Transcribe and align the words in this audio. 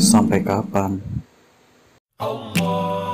Sampai 0.00 0.40
kapan? 0.40 0.96
Allah. 2.16 3.09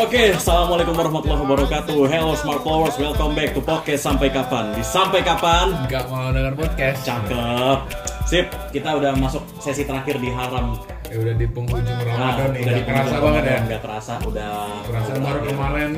Oke, 0.00 0.32
assalamualaikum 0.32 0.96
warahmatullahi 0.96 1.42
wabarakatuh. 1.42 1.98
Hello 2.08 2.32
Smart 2.34 2.64
Flowers, 2.64 2.96
welcome 2.96 3.36
back 3.36 3.52
to 3.52 3.60
podcast 3.60 4.02
Sampai 4.02 4.32
Kapan. 4.32 4.72
Di 4.72 4.80
Sampai 4.80 5.20
Kapan, 5.20 5.76
nggak 5.86 6.04
mau 6.08 6.32
denger 6.32 6.54
podcast 6.56 7.04
cakep. 7.04 7.78
Sip, 8.24 8.46
kita 8.70 8.96
udah 8.96 9.12
masuk 9.14 9.44
sesi 9.58 9.84
terakhir 9.84 10.16
di 10.16 10.30
Haram. 10.30 10.78
ya 11.04 11.18
udah 11.18 11.34
di 11.34 11.42
penghujung 11.44 11.98
Nah, 12.06 12.38
Ramadan 12.38 12.48
nih 12.54 12.62
udah 12.62 12.70
di 12.72 12.82
kerasa 12.86 13.02
penghujung 13.10 13.24
banget 13.26 13.42
ya 13.42 13.58
Nggak 13.66 13.80
terasa, 13.82 14.12
udah. 14.22 14.52
kerasa 14.86 15.10
baru 15.18 15.40
kemarin 15.42 15.90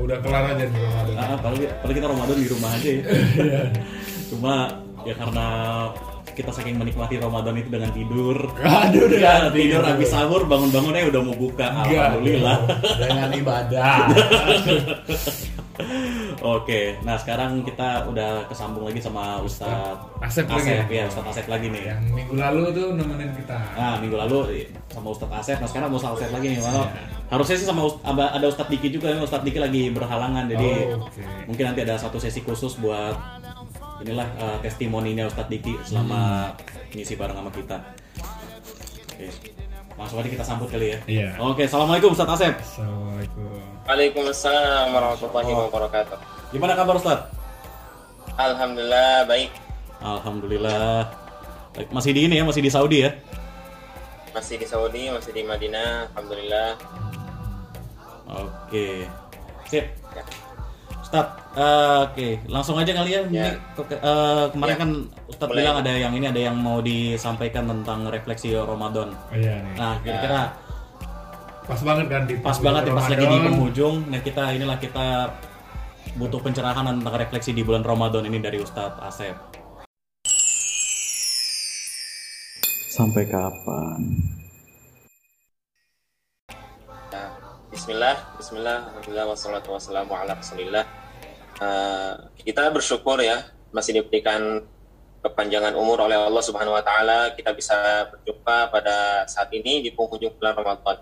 udah 0.00 0.16
kelar 0.24 0.44
aja 0.48 0.64
nih 0.64 0.80
Ramadan 0.80 1.14
Ah, 1.14 1.28
apalagi, 1.36 1.64
apalagi 1.68 1.96
kita 2.00 2.08
Ramadan 2.08 2.36
di 2.40 2.48
rumah 2.48 2.70
aja 2.72 2.88
ya. 2.88 3.02
Cuma 4.32 4.54
ya 5.04 5.14
karena 5.14 5.46
kita 6.34 6.50
saking 6.50 6.74
menikmati 6.74 7.16
Ramadan 7.16 7.54
itu 7.54 7.70
dengan 7.70 7.90
tidur. 7.90 8.36
aduh 8.56 9.06
Ya, 9.10 9.46
tidur 9.48 9.80
habis 9.80 10.10
sahur 10.10 10.42
bangun-bangun 10.42 10.92
eh 10.92 11.06
udah 11.06 11.20
mau 11.22 11.32
buka. 11.32 11.66
Alhamdulillah. 11.80 12.58
dengan 12.98 13.30
ibadah 13.32 14.10
Oke, 16.40 16.94
nah 17.02 17.16
sekarang 17.16 17.64
kita 17.64 18.06
udah 18.06 18.46
kesambung 18.46 18.84
lagi 18.84 19.00
sama 19.00 19.40
Ustadz 19.40 20.06
Asep 20.20 20.46
lagi 20.46 20.70
ya? 20.70 20.84
ya 20.86 21.04
Ustadz 21.08 21.34
Asep 21.34 21.46
lagi 21.48 21.66
nih. 21.66 21.82
yang 21.88 21.98
minggu 22.06 22.30
lalu 22.32 22.62
tuh 22.70 22.86
nemenin 22.92 23.34
kita 23.34 23.58
Nah 23.74 23.98
minggu 23.98 24.14
lalu 24.14 24.38
sama 24.86 25.10
Ustadz 25.10 25.34
Asep, 25.34 25.56
nah 25.58 25.66
sekarang 25.66 25.88
mau 25.88 25.98
sama 25.98 26.14
Asep 26.14 26.30
lagi 26.30 26.46
nih. 26.48 26.60
Malah 26.60 26.86
Iya. 26.86 27.02
harusnya 27.28 27.56
sih 27.56 27.66
sama 27.66 27.82
Ust- 27.82 27.98
ada 28.06 28.46
Ustadz 28.46 28.70
Diki 28.70 28.88
juga, 28.88 29.10
Ustadz 29.16 29.42
Diki 29.42 29.58
lagi 29.58 29.90
berhalangan, 29.90 30.46
jadi 30.46 30.70
Oh, 30.94 31.02
oke. 31.02 31.22
mungkin 31.48 31.64
nanti 31.66 31.80
ada 31.82 31.94
satu 31.96 32.16
sesi 32.16 32.38
khusus 32.38 32.78
buat 32.78 33.16
inilah 34.00 34.26
eh, 34.34 34.58
testimoninya 34.60 35.28
Ustadz 35.28 35.50
Diki 35.50 35.74
selama 35.84 36.50
Hmm. 36.50 36.90
ngisi 36.90 37.14
bareng 37.14 37.36
sama 37.36 37.50
kita. 37.50 37.76
Oke, 39.14 39.26
langsung 39.94 40.18
aja 40.18 40.28
kita 40.30 40.44
sambut 40.44 40.68
kali 40.68 40.94
ya. 40.94 40.98
Iya. 41.06 41.28
Oke, 41.38 41.66
assalamualaikum 41.66 42.10
Ustadz 42.10 42.34
Asep. 42.34 42.54
Assalamualaikum 42.58 43.46
Waalaikumsalam 43.84 44.86
warahmatullahi 44.90 45.52
wabarakatuh. 45.52 46.18
Gimana 46.50 46.72
kabar 46.72 46.94
Ustadz? 46.96 47.28
Alhamdulillah 48.34 49.28
baik. 49.28 49.50
Alhamdulillah. 50.00 51.06
Baik, 51.74 51.88
Masih 51.90 52.10
di 52.14 52.26
ini 52.26 52.38
ya, 52.38 52.44
masih 52.46 52.62
di 52.62 52.70
Saudi 52.70 53.02
ya? 53.02 53.10
Masih 54.34 54.58
di 54.58 54.66
Saudi, 54.66 55.10
masih 55.10 55.30
di 55.30 55.42
Madinah. 55.42 56.10
Alhamdulillah. 56.14 56.70
Oke. 58.26 59.06
Sip. 59.66 59.86
Ya. 61.14 61.22
Ustaz, 61.22 61.28
eh, 61.54 61.98
oke, 62.02 62.28
langsung 62.50 62.74
aja 62.74 62.90
kali 62.90 63.10
ya. 63.12 63.22
Ini 63.22 63.38
Ya. 63.38 63.54
ke- 63.72 63.94
eh, 63.94 64.44
kemarin 64.50 64.74
Ya. 64.74 64.80
kan 64.82 64.90
Ustaz 65.24 65.46
Boleh. 65.46 65.62
bilang 65.62 65.76
ada 65.78 65.92
yang 65.94 66.10
ini 66.12 66.26
ada 66.26 66.40
yang 66.42 66.56
mau 66.58 66.82
disampaikan 66.82 67.70
tentang 67.70 68.10
refleksi 68.10 68.50
Ramadan. 68.52 69.14
oh, 69.14 69.30
iya 69.32 69.62
nih 69.62 69.74
Nah, 69.78 69.94
kira-kira 70.02 70.40
pas 71.64 71.80
banget 71.80 72.06
kan 72.10 72.22
di 72.26 72.34
pas 72.36 72.58
banget 72.58 72.82
ya 72.84 72.92
pas 72.92 73.06
lagi 73.06 73.24
di 73.24 73.38
penghujung. 73.40 73.96
Nah, 74.10 74.20
kita 74.20 74.42
inilah 74.50 74.76
kita 74.76 75.06
butuh 76.14 76.42
pencerahan 76.42 76.82
tentang 76.84 77.14
refleksi 77.14 77.50
di 77.50 77.62
bulan 77.62 77.80
Ramadan 77.80 78.26
ini 78.26 78.38
dari 78.38 78.58
Ustadz 78.58 78.98
Asep. 79.00 79.38
Sampai 82.88 83.22
kapan? 83.24 84.02
Ya. 87.08 87.30
Bismillah, 87.70 88.18
Bismillah, 88.34 88.78
Alhamdulillah, 88.88 89.26
wassalatu 89.28 89.70
wassalamu 89.70 90.10
ala 90.12 90.34
rasulillah. 90.34 91.03
Eh, 91.54 92.12
kita 92.42 92.66
bersyukur 92.74 93.22
ya 93.22 93.46
masih 93.70 94.02
diberikan 94.02 94.66
kepanjangan 95.22 95.78
umur 95.78 96.04
oleh 96.04 96.18
Allah 96.18 96.42
Subhanahu 96.42 96.74
Wa 96.74 96.84
Taala. 96.84 97.18
Kita 97.38 97.54
bisa 97.54 98.10
berjumpa 98.10 98.74
pada 98.74 99.24
saat 99.30 99.54
ini 99.54 99.86
di 99.86 99.94
penghujung 99.94 100.34
bulan 100.36 100.58
Ramadan. 100.58 100.98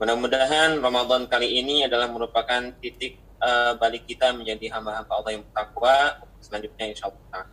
Mudah-mudahan 0.00 0.80
Ramadan 0.80 1.28
kali 1.28 1.60
ini 1.60 1.84
adalah 1.84 2.08
merupakan 2.08 2.72
titik 2.80 3.20
eh, 3.20 3.72
balik 3.76 4.08
kita 4.08 4.32
menjadi 4.32 4.72
hamba-hamba 4.72 5.12
Allah 5.12 5.32
yang 5.36 5.44
bertakwa. 5.44 6.24
Selanjutnya 6.40 6.84
insya 6.88 7.12
Allah. 7.12 7.44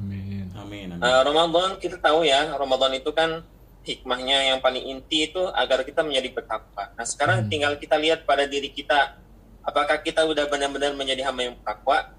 amin 0.00 0.48
Amin. 0.56 0.86
amin. 0.96 1.04
Eh, 1.04 1.20
Ramadan 1.28 1.76
kita 1.76 2.00
tahu 2.00 2.24
ya, 2.24 2.56
Ramadan 2.56 2.96
itu 2.96 3.12
kan 3.12 3.44
hikmahnya 3.84 4.52
yang 4.54 4.58
paling 4.64 4.80
inti 4.80 5.28
itu 5.28 5.40
agar 5.52 5.84
kita 5.84 6.00
menjadi 6.00 6.32
bertakwa. 6.36 6.92
Nah 6.96 7.04
sekarang 7.04 7.48
tinggal 7.52 7.76
kita 7.76 7.96
lihat 8.00 8.24
pada 8.28 8.44
diri 8.48 8.72
kita, 8.72 9.19
apakah 9.64 9.96
kita 10.00 10.24
udah 10.24 10.48
benar-benar 10.48 10.92
menjadi 10.96 11.26
hamba 11.28 11.50
yang 11.50 11.54
bertakwa? 11.60 12.16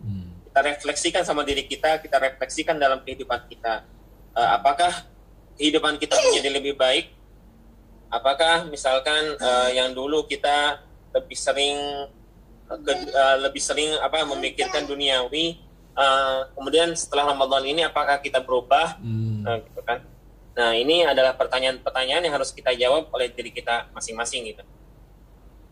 Hmm. 0.00 0.38
Kita 0.48 0.60
refleksikan 0.64 1.22
sama 1.22 1.44
diri 1.44 1.64
kita, 1.68 2.00
kita 2.00 2.16
refleksikan 2.18 2.76
dalam 2.80 3.04
kehidupan 3.04 3.46
kita. 3.46 3.84
Eh, 4.34 4.48
apakah 4.54 5.06
kehidupan 5.58 5.98
kita 5.98 6.16
menjadi 6.16 6.48
lebih 6.54 6.74
baik? 6.78 7.14
Apakah 8.08 8.66
misalkan 8.70 9.36
eh, 9.36 9.70
yang 9.76 9.92
dulu 9.92 10.24
kita 10.24 10.80
lebih 11.12 11.36
sering 11.36 11.76
ke- 12.68 13.08
eh, 13.12 13.36
lebih 13.44 13.60
sering 13.60 13.96
apa 14.00 14.24
memikirkan 14.24 14.88
duniawi, 14.88 15.60
eh, 15.98 16.40
kemudian 16.56 16.94
setelah 16.96 17.32
Ramadan 17.34 17.64
ini 17.68 17.84
apakah 17.84 18.20
kita 18.20 18.40
berubah? 18.40 18.96
Hmm. 19.00 19.44
Nah, 19.44 19.60
gitu 19.60 19.80
kan. 19.84 20.04
Nah, 20.58 20.74
ini 20.74 21.06
adalah 21.06 21.38
pertanyaan-pertanyaan 21.38 22.26
yang 22.26 22.34
harus 22.34 22.50
kita 22.50 22.74
jawab 22.74 23.06
oleh 23.14 23.30
diri 23.30 23.54
kita 23.54 23.94
masing-masing 23.94 24.42
gitu. 24.50 24.66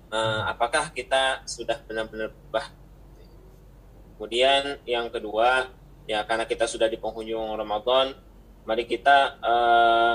Eh, 0.06 0.42
apakah 0.46 0.94
kita 0.94 1.42
sudah 1.48 1.82
benar-benar 1.84 2.30
berubah? 2.30 2.66
Kemudian 4.16 4.80
yang 4.88 5.10
kedua, 5.12 5.68
ya 6.08 6.24
karena 6.24 6.46
kita 6.46 6.64
sudah 6.64 6.86
di 6.86 6.96
penghujung 6.96 7.58
Ramadan, 7.58 8.14
mari 8.64 8.86
kita 8.86 9.38
eh, 9.42 10.14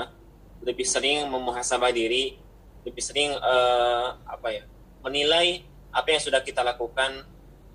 lebih 0.64 0.86
sering 0.88 1.28
memuhasabah 1.28 1.92
diri, 1.92 2.40
lebih 2.88 3.02
sering 3.04 3.36
eh, 3.36 4.08
apa 4.26 4.48
ya, 4.48 4.64
menilai 5.04 5.64
apa 5.92 6.08
yang 6.08 6.22
sudah 6.24 6.40
kita 6.40 6.64
lakukan 6.64 7.28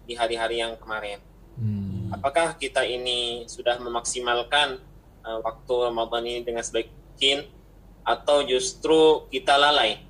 di 0.09 0.17
hari-hari 0.17 0.63
yang 0.63 0.73
kemarin 0.79 1.22
Hmm. 1.57 2.13
apakah 2.13 2.53
kita 2.53 2.85
ini 2.85 3.50
sudah 3.50 3.81
memaksimalkan 3.81 4.77
uh, 5.25 5.41
waktu 5.41 5.73
Ramadan 5.89 6.23
ini 6.29 6.41
dengan 6.45 6.61
sebaik 6.61 6.94
mungkin 6.94 7.50
atau 8.06 8.45
justru 8.45 9.25
kita 9.33 9.57
lalai. 9.57 10.06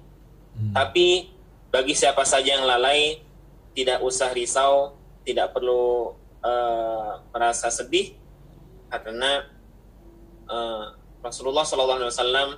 Hmm. 0.59 0.75
Tapi 0.75 1.31
bagi 1.77 1.93
siapa 1.93 2.25
saja 2.25 2.57
yang 2.57 2.65
lalai 2.65 3.21
tidak 3.77 4.01
usah 4.01 4.33
risau, 4.33 4.97
tidak 5.21 5.53
perlu 5.53 6.17
uh, 6.41 7.21
merasa 7.29 7.69
sedih 7.69 8.17
karena 8.89 9.45
uh, 10.49 10.97
Rasulullah 11.21 11.61
SAW 11.61 12.57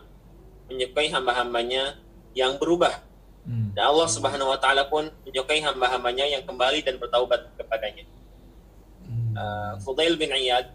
menyukai 0.72 1.12
hamba-hambanya 1.12 2.00
yang 2.32 2.56
berubah. 2.56 3.04
Hmm. 3.44 3.76
Dan 3.76 3.92
Allah 3.92 4.08
Subhanahu 4.08 4.56
wa 4.56 4.60
taala 4.62 4.88
pun 4.88 5.12
menyukai 5.28 5.60
hamba-hambanya 5.68 6.24
yang 6.40 6.48
kembali 6.48 6.80
dan 6.80 6.96
bertaubat 6.96 7.52
kepadanya. 7.60 8.08
Hmm. 9.04 9.36
Uh, 9.36 9.74
Fudail 9.84 10.16
bin 10.16 10.32
Iyad 10.32 10.72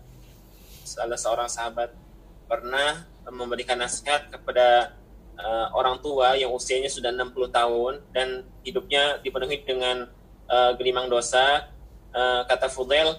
salah 0.84 1.16
seorang 1.16 1.48
sahabat 1.48 1.96
pernah 2.44 3.08
memberikan 3.24 3.80
nasihat 3.80 4.28
kepada 4.28 4.92
uh, 5.38 5.66
orang 5.74 6.00
tua 6.00 6.34
yang 6.38 6.50
usianya 6.52 6.90
sudah 6.90 7.10
60 7.14 7.34
tahun 7.50 7.92
dan 8.14 8.42
hidupnya 8.62 9.18
dipenuhi 9.22 9.62
dengan 9.62 10.08
uh, 10.50 10.72
gelimang 10.76 11.08
dosa 11.10 11.70
Uh, 12.14 12.46
kata 12.46 12.70
Fudail 12.70 13.18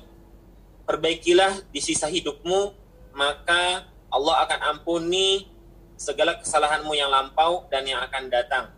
perbaikilah 0.87 1.67
di 1.67 1.83
sisa 1.83 2.07
hidupmu 2.07 2.71
maka 3.11 3.83
Allah 4.07 4.47
akan 4.47 4.59
ampuni 4.71 5.51
segala 5.99 6.39
kesalahanmu 6.39 6.95
yang 6.95 7.11
lampau 7.11 7.67
dan 7.67 7.83
yang 7.83 7.99
akan 7.99 8.31
datang 8.31 8.71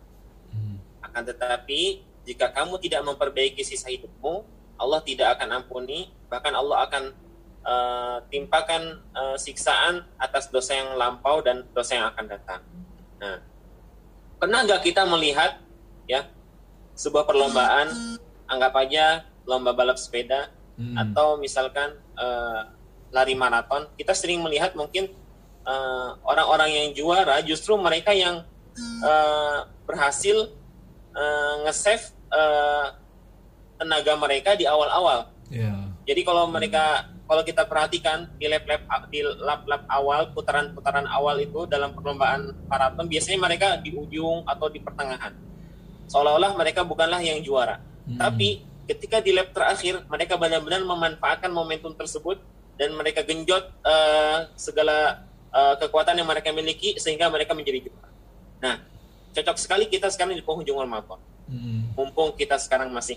Hmm. 0.48 0.80
akan 1.06 1.22
tetapi 1.22 2.02
jika 2.24 2.52
kamu 2.52 2.76
tidak 2.80 3.04
memperbaiki 3.08 3.64
sisa 3.64 3.88
hidupmu, 3.88 4.44
Allah 4.76 5.00
tidak 5.00 5.38
akan 5.38 5.64
ampuni, 5.64 6.12
bahkan 6.28 6.52
Allah 6.52 6.84
akan 6.84 7.04
eh, 7.68 8.18
timpakan 8.28 9.00
eh, 9.00 9.36
siksaan 9.40 10.04
atas 10.20 10.52
dosa 10.52 10.76
yang 10.76 10.96
lampau 10.96 11.40
dan 11.40 11.64
dosa 11.72 11.96
yang 11.96 12.06
akan 12.12 12.24
datang. 12.28 12.60
Nah, 13.18 13.42
pernah 14.38 14.62
nggak 14.64 14.82
kita 14.82 15.02
melihat 15.06 15.58
ya 16.06 16.26
sebuah 16.94 17.26
perlombaan, 17.26 17.90
anggap 18.46 18.72
aja 18.78 19.26
lomba 19.46 19.74
balap 19.74 19.98
sepeda 19.98 20.50
Hmm. 20.78 20.94
atau 20.94 21.34
misalkan 21.42 21.90
eh, 22.14 22.60
lari 23.10 23.34
maraton, 23.34 23.90
kita 23.98 24.14
sering 24.14 24.38
melihat 24.46 24.78
mungkin 24.78 25.10
eh, 25.66 26.10
orang-orang 26.22 26.70
yang 26.70 26.88
juara 26.94 27.42
justru 27.42 27.74
mereka 27.74 28.14
yang 28.14 28.46
eh, 28.78 29.58
berhasil 29.90 30.54
eh, 31.18 31.54
nge-save 31.66 32.14
eh, 32.30 32.86
tenaga 33.74 34.14
mereka 34.22 34.54
di 34.54 34.70
awal-awal. 34.70 35.34
Ya. 35.50 35.74
Jadi 36.06 36.22
kalau 36.22 36.46
mereka 36.46 37.10
kalau 37.28 37.44
kita 37.44 37.68
perhatikan 37.68 38.24
di 38.40 38.48
lap-lap 38.48 38.82
di 39.12 39.20
lap-lap 39.20 39.84
awal 39.92 40.32
putaran-putaran 40.32 41.04
awal 41.04 41.36
itu 41.36 41.68
dalam 41.68 41.92
perlombaan 41.92 42.56
maraton 42.66 43.04
biasanya 43.04 43.36
mereka 43.36 43.76
di 43.78 43.92
ujung 43.92 44.48
atau 44.48 44.72
di 44.72 44.80
pertengahan. 44.80 45.36
Seolah-olah 46.08 46.56
mereka 46.56 46.88
bukanlah 46.88 47.20
yang 47.20 47.44
juara. 47.44 47.84
Hmm. 48.08 48.16
Tapi 48.16 48.64
ketika 48.88 49.20
di 49.20 49.36
lap 49.36 49.52
terakhir 49.52 50.08
mereka 50.08 50.40
benar-benar 50.40 50.80
memanfaatkan 50.80 51.52
momentum 51.52 51.92
tersebut 51.92 52.40
dan 52.80 52.96
mereka 52.96 53.20
genjot 53.20 53.68
eh, 53.84 54.48
segala 54.56 55.28
eh, 55.52 55.74
kekuatan 55.84 56.16
yang 56.16 56.26
mereka 56.26 56.48
miliki 56.48 56.96
sehingga 56.96 57.28
mereka 57.28 57.52
menjadi 57.52 57.92
juara. 57.92 58.08
Nah, 58.64 58.74
cocok 59.36 59.56
sekali 59.60 59.84
kita 59.92 60.08
sekarang 60.08 60.32
di 60.32 60.40
penghujung 60.40 60.80
Ramadan 60.80 61.20
Hmm. 61.48 61.96
mumpung 61.96 62.36
kita 62.36 62.60
sekarang 62.60 62.92
masih 62.92 63.16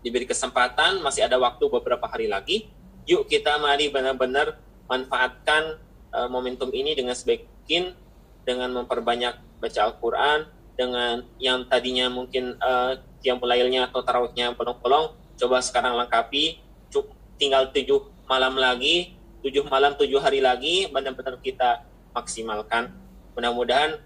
diberi 0.00 0.24
kesempatan, 0.24 1.04
masih 1.04 1.28
ada 1.28 1.36
waktu 1.36 1.60
beberapa 1.68 2.08
hari 2.08 2.24
lagi, 2.24 2.72
yuk 3.10 3.26
kita 3.26 3.58
mari 3.58 3.90
benar-benar 3.90 4.62
manfaatkan 4.86 5.82
uh, 6.14 6.30
momentum 6.30 6.70
ini 6.70 6.94
dengan 6.94 7.18
sebaik 7.18 7.42
mungkin, 7.42 7.98
dengan 8.46 8.70
memperbanyak 8.70 9.34
baca 9.58 9.80
Al-Quran, 9.90 10.46
dengan 10.78 11.26
yang 11.42 11.66
tadinya 11.66 12.06
mungkin 12.06 12.54
uh, 12.62 13.02
yang 13.26 13.42
mulailnya 13.42 13.90
atau 13.90 14.06
tarawihnya 14.06 14.54
bolong-bolong, 14.54 15.18
coba 15.34 15.58
sekarang 15.58 15.98
lengkapi, 15.98 16.62
cuk, 16.94 17.10
tinggal 17.34 17.66
tujuh 17.74 18.14
malam 18.30 18.54
lagi, 18.54 19.18
tujuh 19.42 19.66
malam 19.66 19.98
tujuh 19.98 20.22
hari 20.22 20.38
lagi, 20.38 20.86
benar-benar 20.86 21.34
kita 21.42 21.82
maksimalkan. 22.14 22.94
Mudah-mudahan 23.34 23.98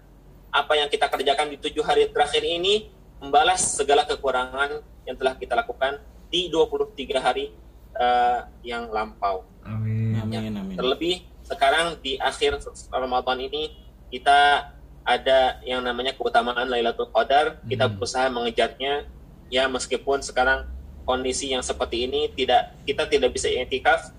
apa 0.49 0.73
yang 0.81 0.89
kita 0.89 1.05
kerjakan 1.13 1.53
di 1.53 1.61
tujuh 1.61 1.85
hari 1.85 2.09
terakhir 2.09 2.41
ini 2.41 2.89
membalas 3.21 3.61
segala 3.77 4.01
kekurangan 4.01 4.81
yang 5.05 5.13
telah 5.13 5.37
kita 5.37 5.53
lakukan 5.53 6.01
di 6.33 6.49
23 6.49 7.21
hari 7.21 7.53
eh, 7.95 8.39
yang 8.63 8.91
lampau. 8.91 9.43
Amin. 9.65 10.19
Amin, 10.21 10.53
amin. 10.55 10.75
Terlebih 10.77 11.25
sekarang 11.45 11.97
di 12.01 12.17
akhir 12.17 12.61
Ramadan 12.89 13.37
ini 13.41 13.73
kita 14.09 14.71
ada 15.05 15.61
yang 15.61 15.85
namanya 15.85 16.17
keutamaan 16.17 16.65
Lailatul 16.65 17.09
Qadar, 17.13 17.61
kita 17.69 17.85
Hmm. 17.85 17.93
berusaha 17.97 18.25
mengejarnya 18.33 19.05
ya 19.53 19.69
meskipun 19.69 20.25
sekarang 20.25 20.65
kondisi 21.05 21.53
yang 21.53 21.61
seperti 21.61 22.09
ini 22.09 22.33
tidak 22.33 22.73
kita 22.89 23.05
tidak 23.05 23.29
bisa 23.29 23.45
itikaf 23.45 24.09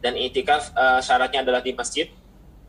dan 0.00 0.16
itikaf 0.16 0.72
eh, 0.72 1.00
syaratnya 1.04 1.44
adalah 1.44 1.60
di 1.60 1.76
masjid. 1.76 2.08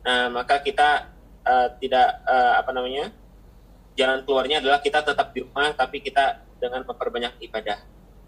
Nah, 0.03 0.27
maka 0.31 0.59
kita 0.59 1.07
eh, 1.47 1.67
tidak 1.79 2.07
eh, 2.27 2.53
apa 2.59 2.71
namanya? 2.75 3.11
jalan 3.97 4.21
keluarnya 4.29 4.61
adalah 4.61 4.77
kita 4.77 5.01
tetap 5.01 5.33
di 5.33 5.41
rumah 5.41 5.73
tapi 5.73 5.97
kita 6.05 6.45
dengan 6.61 6.85
memperbanyak 6.85 7.41
ibadah. 7.49 7.81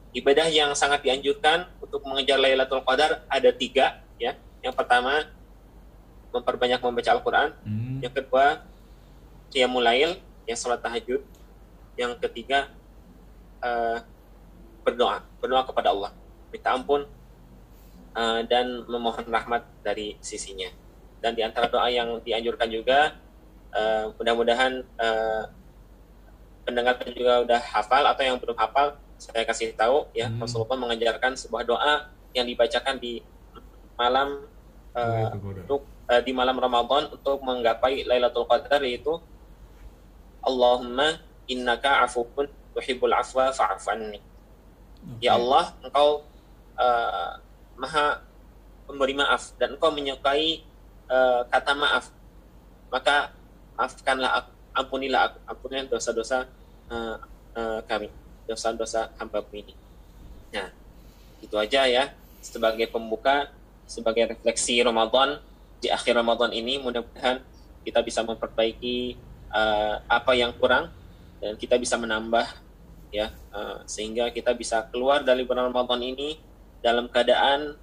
Ibadah 0.10 0.50
yang 0.50 0.74
sangat 0.74 1.06
dianjurkan 1.06 1.70
untuk 1.78 2.02
mengejar 2.02 2.42
Lailatul 2.42 2.82
Qadar 2.82 3.22
ada 3.30 3.50
tiga 3.54 4.02
ya. 4.18 4.34
Yang 4.66 4.74
pertama 4.74 5.30
memperbanyak 6.34 6.82
membaca 6.82 7.10
Al-Quran. 7.14 7.50
Hmm. 7.62 8.00
Yang 8.02 8.14
kedua 8.22 8.66
qiyamul 9.54 9.86
lail, 9.86 10.18
yang 10.50 10.58
sholat 10.58 10.82
tahajud. 10.82 11.22
Yang 11.94 12.12
ketiga 12.26 12.74
eh, 13.62 13.98
berdoa, 14.82 15.22
berdoa 15.38 15.62
kepada 15.68 15.94
Allah, 15.94 16.12
minta 16.50 16.74
ampun 16.74 17.06
eh, 18.18 18.42
dan 18.50 18.88
memohon 18.90 19.30
rahmat 19.30 19.62
dari 19.86 20.18
sisinya. 20.26 20.74
Dan 21.20 21.36
di 21.36 21.44
antara 21.44 21.68
doa 21.68 21.86
yang 21.92 22.18
dianjurkan 22.24 22.70
juga 22.72 23.14
eh, 23.78 24.10
mudah-mudahan 24.18 24.74
eh, 24.82 25.44
pendengar 26.66 26.98
juga 27.14 27.46
udah 27.46 27.62
hafal 27.62 28.04
atau 28.06 28.24
yang 28.26 28.38
belum 28.38 28.58
hafal 28.58 28.98
saya 29.20 29.44
kasih 29.44 29.76
tahu 29.76 30.08
ya 30.16 30.32
Hmm. 30.32 30.40
Rasulullah 30.40 30.80
mengajarkan 30.80 31.36
sebuah 31.36 31.68
doa 31.68 32.08
yang 32.32 32.48
dibacakan 32.48 32.96
di 32.98 33.20
malam 34.00 34.48
Qadar. 34.96 35.36
untuk 35.36 35.84
eh, 36.08 36.22
di 36.24 36.32
malam 36.32 36.56
Ramadan 36.56 37.12
untuk 37.12 37.44
menggapai 37.44 38.08
Lailatul 38.08 38.48
Qadar 38.48 38.80
yaitu 38.88 39.20
Allahumma 40.40 41.20
innaka 41.52 42.08
afuun 42.08 42.48
tuhibbul 42.72 43.12
afwa 43.12 43.52
fa'fu 43.52 43.92
anni. 43.92 44.24
Ya 45.20 45.36
Allah, 45.36 45.76
Engkau 45.84 46.24
eh, 46.80 47.32
Maha 47.80 48.24
pemberi 48.88 49.16
maaf 49.16 49.56
dan 49.60 49.76
Engkau 49.76 49.92
menyukai 49.92 50.64
eh, 51.12 51.42
kata 51.52 51.76
maaf. 51.76 52.12
Maka 52.90 53.36
maafkanlah 53.76 54.32
aku, 54.44 54.52
ampunilah 54.80 55.22
aku, 55.30 55.38
ampunilah 55.44 55.86
dosa-dosa 55.92 56.48
eh, 56.90 57.16
eh, 57.60 57.80
kami, 57.84 58.08
dosa-dosa 58.50 59.14
hamba 59.22 59.46
ini. 59.54 59.78
Nah, 60.50 60.74
itu 61.46 61.54
aja 61.54 61.86
ya 61.86 62.10
sebagai 62.42 62.90
pembuka, 62.90 63.54
sebagai 63.86 64.34
refleksi 64.34 64.82
Ramadan 64.82 65.38
di 65.78 65.88
akhir 65.94 66.18
Ramadan 66.18 66.50
ini 66.52 66.82
mudah-mudahan 66.82 67.46
kita 67.86 68.02
bisa 68.02 68.26
memperbaiki 68.26 69.16
eh, 69.54 69.96
apa 70.10 70.32
yang 70.34 70.52
kurang 70.58 70.90
dan 71.40 71.56
kita 71.56 71.78
bisa 71.78 71.96
menambah 71.96 72.44
ya 73.14 73.32
eh, 73.32 73.78
sehingga 73.88 74.34
kita 74.34 74.58
bisa 74.58 74.84
keluar 74.92 75.24
dari 75.24 75.46
bulan 75.48 75.72
Ramadan 75.72 76.02
ini 76.04 76.36
dalam 76.84 77.08
keadaan 77.08 77.78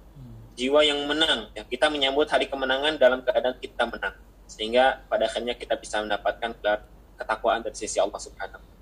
jiwa 0.57 0.81
yang 0.81 1.05
menang 1.05 1.53
ya 1.53 1.65
kita 1.65 1.89
menyambut 1.89 2.29
hari 2.29 2.49
kemenangan 2.49 2.97
dalam 2.97 3.21
keadaan 3.21 3.57
kita 3.61 3.85
menang 3.89 4.13
sehingga 4.49 5.05
pada 5.05 5.29
akhirnya 5.29 5.53
kita 5.53 5.77
bisa 5.77 6.01
mendapatkan 6.01 6.55
ketakwaan 7.19 7.61
dari 7.61 7.75
sisi 7.75 7.99
Allah 7.99 8.17
Subhanahu. 8.17 8.76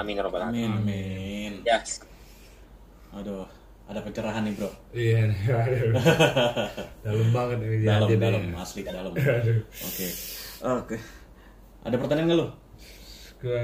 Amin 0.00 0.16
ya 0.16 0.22
rabbal 0.24 0.40
alamin. 0.48 0.70
Amin, 0.72 0.80
amin. 0.80 1.52
Ya, 1.60 1.78
Aduh, 3.12 3.44
ada 3.84 4.00
pencerahan 4.00 4.48
nih, 4.48 4.54
Bro. 4.56 4.70
Iya, 4.96 5.28
dalam 7.04 7.28
banget 7.34 7.58
ini 7.68 7.76
dia 7.84 8.00
Dalam, 8.00 8.08
dalam, 8.16 8.42
asli 8.56 8.80
dalam. 8.80 9.12
Oke. 9.88 10.06
Oke. 10.64 10.96
Ada 11.84 11.96
pertanyaan 12.00 12.26
nggak 12.32 12.38
lu? 12.40 12.48
Gua 13.40 13.62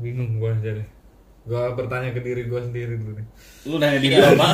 bingung 0.00 0.40
gua 0.40 0.56
aja 0.56 0.72
deh. 0.80 0.88
Gua 1.44 1.76
bertanya 1.76 2.16
ke 2.16 2.20
diri 2.24 2.48
gua 2.48 2.64
sendiri 2.64 2.96
dulu 2.96 3.12
nih. 3.20 3.26
Lu 3.68 3.76
nanya 3.76 3.98
di 4.00 4.08
gua, 4.08 4.30
Pak. 4.40 4.52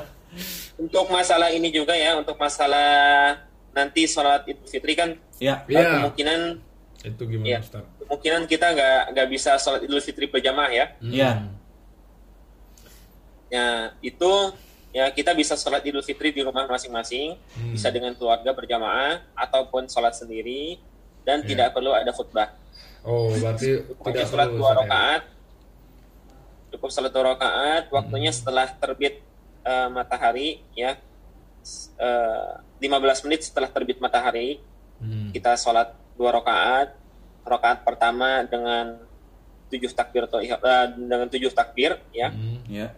untuk 0.84 1.06
masalah 1.08 1.48
ini 1.52 1.68
juga 1.68 1.92
ya 1.92 2.16
untuk 2.16 2.36
masalah 2.36 3.36
nanti 3.76 4.08
sholat 4.08 4.48
Idul 4.48 4.64
Fitri 4.66 4.96
kan 4.96 5.12
Ya. 5.38 5.64
Iya. 5.64 6.04
kemungkinan 6.04 6.40
Itu 7.00 7.22
gimana, 7.24 7.46
Iya. 7.48 7.58
Ustaz? 7.64 7.84
Kemungkinan 8.10 8.42
kita 8.44 8.74
nggak 8.74 9.00
nggak 9.14 9.28
bisa 9.30 9.54
sholat 9.54 9.86
Idul 9.86 10.02
Fitri 10.02 10.26
berjamaah 10.26 10.66
ya. 10.68 10.86
Iya. 10.98 11.30
Ya 13.46 13.66
itu 14.02 14.32
ya 14.90 15.06
kita 15.10 15.30
bisa 15.30 15.54
sholat 15.54 15.86
Idul 15.86 16.02
Fitri 16.02 16.34
di 16.34 16.42
rumah 16.42 16.66
masing-masing, 16.66 17.38
Hmm. 17.54 17.70
bisa 17.70 17.86
dengan 17.88 18.10
keluarga 18.14 18.50
berjamaah 18.50 19.22
ataupun 19.38 19.86
sholat 19.86 20.18
sendiri 20.18 20.82
dan 21.22 21.46
Iya. 21.46 21.46
tidak 21.46 21.68
perlu 21.70 21.94
ada 21.94 22.10
khutbah. 22.10 22.50
Oh, 23.06 23.30
berarti 23.30 23.78
Cukup 23.86 24.04
tidak 24.10 24.26
sholat 24.26 24.48
dua 24.50 24.66
ya? 24.66 24.76
rakaat. 24.82 25.22
Cukup 26.70 26.90
sholat 26.90 27.10
dua 27.10 27.24
rakaat, 27.30 27.82
waktunya 27.88 28.34
setelah 28.34 28.66
terbit 28.74 29.22
eh, 29.60 29.88
matahari 29.88 30.64
ya. 30.74 30.98
S- 31.62 31.92
eh, 31.94 32.50
15 32.80 33.22
menit 33.22 33.44
setelah 33.44 33.68
terbit 33.68 34.02
matahari 34.02 34.58
Hmm. 34.98 35.30
kita 35.30 35.54
sholat 35.54 35.94
dua 36.18 36.34
rakaat. 36.34 36.96
Rakaat 37.50 37.82
pertama 37.82 38.46
dengan 38.46 39.02
tujuh 39.70 39.90
takbir 39.90 40.26
atau 40.30 40.38
ihram, 40.38 40.62
eh, 40.62 40.86
dengan 40.94 41.26
tujuh 41.26 41.50
takbir 41.50 41.98
ya. 42.14 42.30
Hmm. 42.30 42.62
Ya. 42.70 42.88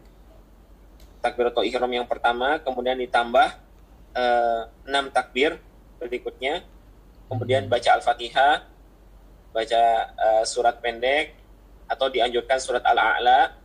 takbiratul 1.23 1.63
ihram 1.71 1.87
yang 1.87 2.03
pertama, 2.11 2.59
kemudian 2.59 2.99
ditambah 2.99 3.55
eh, 4.13 4.63
enam 4.91 5.07
takbir 5.15 5.55
berikutnya, 6.03 6.67
kemudian 7.31 7.71
baca 7.71 7.95
al-fatihah, 7.95 8.67
baca 9.55 9.83
eh, 10.13 10.45
surat 10.45 10.83
pendek 10.83 11.39
atau 11.87 12.11
dianjurkan 12.13 12.59
surat 12.61 12.85
al-a'la, 12.85 13.59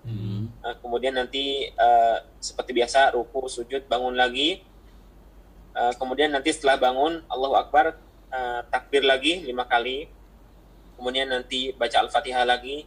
Hmm. 0.00 0.48
Eh, 0.64 0.76
kemudian 0.80 1.12
nanti 1.12 1.68
eh, 1.68 2.16
seperti 2.40 2.72
biasa 2.72 3.12
ruku, 3.12 3.48
sujud, 3.48 3.84
bangun 3.84 4.16
lagi, 4.16 4.64
Eh, 5.70 5.94
kemudian 5.96 6.34
nanti 6.34 6.50
setelah 6.50 6.90
bangun 6.90 7.22
Allahu 7.30 7.54
Akbar 7.54 7.94
eh, 8.30 8.60
takbir 8.74 9.06
lagi 9.06 9.46
lima 9.46 9.62
kali, 9.70 10.10
kemudian 11.00 11.32
nanti 11.32 11.72
baca 11.72 12.04
al-fatihah 12.04 12.44
lagi, 12.44 12.84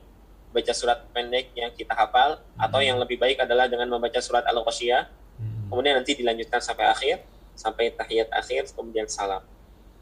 baca 0.54 0.70
surat 0.70 1.02
pendek 1.10 1.50
yang 1.58 1.74
kita 1.74 1.98
hafal, 1.98 2.38
atau 2.54 2.80
yang 2.86 3.02
lebih 3.02 3.18
baik 3.18 3.42
adalah 3.42 3.66
dengan 3.66 3.90
membaca 3.90 4.22
surat 4.22 4.46
al-ghasyiyah, 4.46 5.24
Hmm. 5.34 5.66
kemudian 5.74 5.98
nanti 5.98 6.14
dilanjutkan 6.14 6.62
sampai 6.62 6.86
akhir 6.86 7.16
sampai 7.58 7.90
tahiyat 7.94 8.30
akhir 8.34 8.70
kemudian 8.78 9.10
salam 9.10 9.42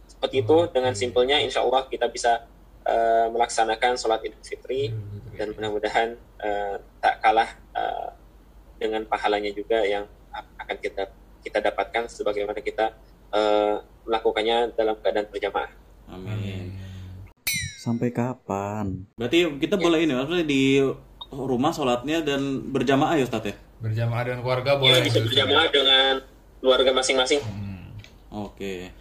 seperti 0.07 0.43
itu 0.43 0.57
dengan 0.71 0.91
simpelnya 0.91 1.39
insya 1.39 1.63
Allah 1.63 1.87
kita 1.87 2.11
bisa 2.11 2.47
eh, 2.83 3.27
melaksanakan 3.31 3.95
sholat 3.95 4.19
Idul 4.27 4.43
Fitri 4.43 4.91
dan 5.39 5.55
mudah-mudahan 5.55 6.19
eh, 6.43 6.75
tak 6.99 7.23
kalah 7.23 7.47
eh, 7.75 8.09
dengan 8.75 9.07
pahalanya 9.07 9.55
juga 9.55 9.87
yang 9.87 10.03
akan 10.59 10.77
kita 10.83 11.07
kita 11.41 11.57
dapatkan 11.63 12.11
sebagaimana 12.11 12.59
kita 12.59 12.91
eh, 13.31 13.75
melakukannya 14.03 14.75
dalam 14.75 14.99
keadaan 14.99 15.31
berjamaah. 15.31 15.71
Amin. 16.11 16.40
Sampai 17.81 18.13
kapan? 18.13 19.09
Berarti 19.17 19.57
kita 19.57 19.73
boleh 19.73 20.05
ini 20.05 20.13
maksudnya 20.13 20.45
di 20.45 20.77
rumah 21.33 21.73
sholatnya 21.73 22.21
dan 22.21 22.69
berjamaah 22.69 23.17
ya 23.17 23.25
Ustadz 23.25 23.49
ya? 23.49 23.55
Berjamaah 23.81 24.21
dengan 24.21 24.39
keluarga 24.45 24.71
Ya, 24.71 24.77
boleh. 24.77 25.01
bisa 25.01 25.17
gitu, 25.17 25.25
berjamaah 25.25 25.67
dengan 25.73 26.13
keluarga 26.61 26.91
masing-masing. 26.93 27.41
Hmm. 27.41 27.89
Oke. 28.29 28.93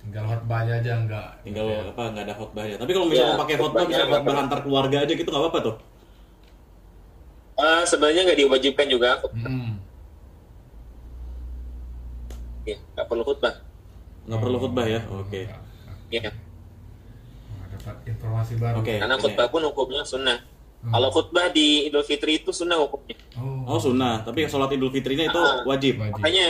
Tinggal 0.00 0.24
khotbah 0.24 0.64
aja 0.64 0.80
aja 0.80 0.92
enggak. 0.96 1.28
Tinggal 1.44 1.92
apa 1.92 2.02
nggak 2.08 2.24
ada 2.24 2.32
khotbahnya. 2.32 2.76
Tapi 2.80 2.90
kalau 2.96 3.06
misalnya 3.12 3.28
Ya, 3.28 3.36
mau 3.36 3.42
pakai 3.44 3.56
khotbah 3.60 3.84
bisa 3.84 4.02
khotbah 4.08 4.34
antar 4.40 4.60
keluarga 4.64 4.96
aja 5.04 5.12
gitu 5.12 5.28
nggak 5.28 5.42
apa-apa 5.44 5.58
tuh? 5.60 5.76
Eh, 7.60 7.82
sebenarnya 7.84 8.22
nggak 8.24 8.38
diwajibkan 8.40 8.86
juga, 8.88 9.20
Hmm. 9.36 9.76
ya, 12.64 12.76
nggak 12.96 13.04
perlu 13.04 13.20
khutbah. 13.20 13.52
Nggak 14.24 14.40
perlu 14.40 14.56
khotbah 14.56 14.86
ya? 14.88 15.00
Oke. 15.12 15.44
Ya, 16.08 16.24
Wah, 16.24 16.32
dapat 16.32 16.47
informasi 18.04 18.52
baru. 18.54 18.78
Oke. 18.78 18.94
karena 18.96 19.16
khutbah 19.16 19.46
pun 19.48 19.62
hukumnya 19.62 20.02
sunnah. 20.02 20.38
Kalau 20.80 21.10
khutbah 21.10 21.50
di 21.50 21.84
Idul 21.84 22.02
Fitri 22.02 22.38
itu 22.38 22.50
sunnah 22.50 22.78
hukumnya. 22.78 23.18
Oh. 23.34 23.66
Oh 23.66 23.78
sunnah, 23.78 24.22
tapi 24.22 24.46
sholat 24.46 24.70
idul 24.70 24.88
fitrinya 24.88 25.26
itu 25.26 25.36
Ah. 25.36 25.60
wajib. 25.64 25.98
Wajib. 25.98 26.14
Makanya 26.14 26.46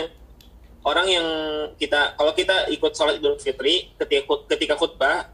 orang 0.80 1.06
yang 1.06 1.26
kita 1.74 2.12
kalau 2.12 2.32
kita 2.32 2.68
ikut 2.68 2.92
sholat 2.92 3.16
Idul 3.16 3.36
Fitri 3.36 3.88
ketika 3.94 4.22
khut- 4.24 4.46
ketika 4.46 4.74
khutbah, 4.74 5.32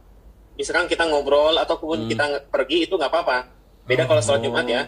misalkan 0.54 0.86
kita 0.86 1.04
ngobrol 1.04 1.56
ataupun 1.56 2.06
kita 2.06 2.24
nge- 2.24 2.44
pergi 2.48 2.76
itu 2.82 2.94
nggak 2.94 3.08
apa-apa. 3.08 3.50
Beda 3.84 4.06
kalau 4.06 4.22
sholat 4.22 4.40
Jumat 4.40 4.64
ya. 4.64 4.82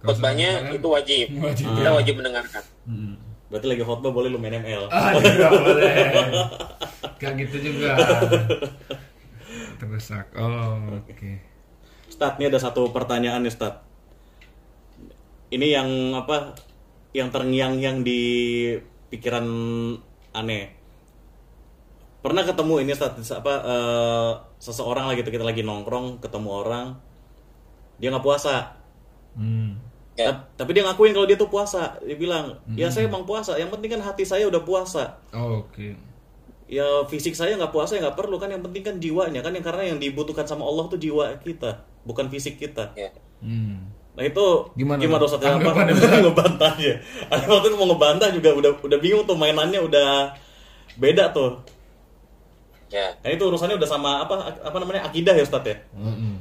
Khutbahnya 0.00 0.50
Jumat 0.60 0.74
itu 0.74 0.88
wajib. 0.90 1.26
Wajib. 1.38 1.66
Kita 1.72 1.90
wajib 1.92 2.14
mendengarkan. 2.18 2.62
Hmm. 2.84 3.14
Berarti 3.46 3.66
lagi 3.68 3.82
khotbah 3.82 4.10
boleh 4.10 4.28
lu 4.28 4.36
main 4.36 4.56
ML. 4.56 4.88
Ah, 4.88 5.14
tidak 5.14 5.50
boleh. 5.52 5.94
Kayak 7.22 7.34
gitu 7.38 7.70
juga. 7.70 7.92
Terusak. 9.82 10.30
Oh, 10.38 11.02
oke. 11.02 11.30
Ustadz, 12.06 12.38
ini 12.38 12.46
ada 12.46 12.62
satu 12.62 12.94
pertanyaan 12.94 13.42
nih 13.42 13.50
Ustadz. 13.50 13.82
Ini 15.50 15.66
yang 15.74 15.88
apa? 16.14 16.54
Yang 17.10 17.28
terngiang-ngiang 17.34 18.06
di 18.06 18.22
pikiran 19.10 19.42
aneh. 20.32 20.70
Pernah 22.22 22.46
ketemu 22.46 22.86
ini 22.86 22.94
Ustadz, 22.94 23.26
apa 23.34 23.54
eh, 23.66 24.32
seseorang 24.62 25.10
lagi 25.10 25.26
gitu 25.26 25.34
kita 25.34 25.42
lagi 25.42 25.66
nongkrong, 25.66 26.22
ketemu 26.22 26.48
orang, 26.54 26.86
dia 27.98 28.14
nggak 28.14 28.22
puasa. 28.22 28.78
Hmm. 29.34 29.82
Ya. 30.14 30.30
Tap- 30.30 30.62
Tapi 30.62 30.78
dia 30.78 30.86
ngakuin 30.86 31.10
kalau 31.10 31.26
dia 31.26 31.34
tuh 31.34 31.50
puasa. 31.50 31.98
Dia 32.06 32.14
bilang, 32.14 32.54
ya 32.78 32.86
saya 32.86 33.10
emang 33.10 33.26
puasa. 33.26 33.58
Yang 33.58 33.74
penting 33.74 33.98
kan 33.98 34.02
hati 34.06 34.22
saya 34.22 34.46
udah 34.46 34.62
puasa. 34.62 35.18
Oh, 35.34 35.66
oke. 35.66 36.11
Ya 36.70 36.86
fisik 37.10 37.36
saya 37.36 37.54
nggak 37.58 37.72
puasa 37.74 37.98
ya 37.98 38.08
nggak 38.08 38.18
perlu 38.18 38.36
kan. 38.36 38.48
Yang 38.50 38.68
penting 38.70 38.82
kan 38.82 38.94
jiwanya 38.98 39.40
kan. 39.40 39.52
Yang 39.52 39.66
karena 39.70 39.82
yang 39.94 39.98
dibutuhkan 39.98 40.46
sama 40.48 40.64
Allah 40.64 40.88
tuh 40.88 40.98
jiwa 40.98 41.36
kita, 41.42 41.84
bukan 42.06 42.28
fisik 42.32 42.56
kita. 42.60 42.94
Ya. 42.96 43.10
Hmm. 43.42 43.92
Nah 44.12 44.24
itu 44.28 44.44
Gimana? 44.76 45.00
gimana 45.00 45.24
Ustaz? 45.24 45.40
Apa 45.40 45.56
Tanggapannya, 45.56 45.94
ngebantahnya? 46.28 46.92
Ada 47.32 47.44
waktu 47.48 47.66
itu 47.72 47.76
mau 47.80 47.88
ngebantah 47.88 48.28
juga 48.28 48.50
udah 48.52 48.70
udah 48.84 48.98
bingung 49.00 49.24
tuh 49.24 49.36
mainannya 49.36 49.80
udah 49.80 50.36
beda 51.00 51.32
tuh. 51.32 51.64
Ya. 52.92 53.16
Nah 53.24 53.30
itu 53.32 53.40
urusannya 53.40 53.80
udah 53.80 53.88
sama 53.88 54.20
apa 54.20 54.52
apa 54.60 54.76
namanya 54.76 55.08
akidah 55.08 55.32
ya 55.32 55.44
Ustaz 55.48 55.64
ya? 55.64 55.76
Mm-mm. 55.96 56.36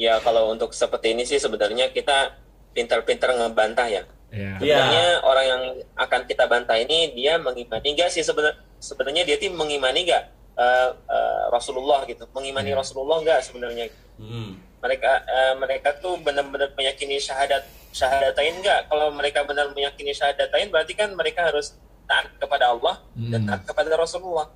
Ya 0.00 0.16
kalau 0.24 0.48
untuk 0.48 0.72
seperti 0.72 1.12
ini 1.12 1.28
sih 1.28 1.36
sebenarnya 1.36 1.92
kita 1.92 2.32
pintar-pintar 2.72 3.36
ngebantah 3.36 3.86
ya. 3.92 4.02
Ya. 4.30 4.54
Iya. 4.62 4.78
Sebenarnya 4.78 5.08
orang 5.26 5.46
yang 5.46 5.62
akan 5.98 6.20
kita 6.30 6.44
bantah 6.46 6.78
ini 6.78 7.10
dia 7.18 7.34
mengimani 7.36 7.88
enggak 7.90 8.14
sih 8.14 8.22
sebenarnya 8.22 8.62
sebenarnya 8.78 9.22
dia 9.26 9.36
tuh 9.36 9.50
mengimani 9.50 10.06
enggak 10.06 10.30
eh, 10.54 10.90
eh, 10.94 11.42
Rasulullah 11.50 12.06
gitu. 12.06 12.24
Mengimani 12.30 12.70
Rasulullah 12.70 13.18
enggak 13.18 13.42
sebenarnya. 13.42 13.90
Hmm. 14.22 14.62
Mereka 14.80 15.12
eh, 15.26 15.54
mereka 15.58 15.88
tuh 15.98 16.14
benar-benar 16.22 16.70
meyakini 16.78 17.18
syahadat 17.18 17.66
syahadatain 17.90 18.62
enggak? 18.62 18.86
Kalau 18.86 19.10
mereka 19.10 19.42
benar 19.42 19.74
meyakini 19.74 20.14
syahadatain 20.14 20.70
berarti 20.70 20.94
kan 20.94 21.10
mereka 21.18 21.50
harus 21.50 21.74
taat 22.06 22.30
kepada 22.38 22.70
Allah 22.70 23.02
dan 23.18 23.42
Hmm. 23.42 23.48
taat 23.50 23.62
kepada 23.66 23.90
Rasulullah. 23.98 24.46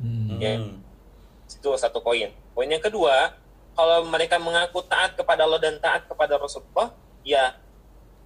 Hmm. 0.00 0.40
Ya. 0.40 0.64
Itu 1.44 1.76
satu 1.76 2.00
poin. 2.00 2.32
Poin 2.56 2.68
yang 2.68 2.80
kedua, 2.80 3.36
kalau 3.76 4.08
mereka 4.08 4.40
mengaku 4.40 4.80
taat 4.88 5.12
kepada 5.12 5.44
Allah 5.44 5.60
dan 5.60 5.76
taat 5.76 6.08
kepada 6.08 6.40
Rasulullah, 6.40 6.92
ya 7.20 7.52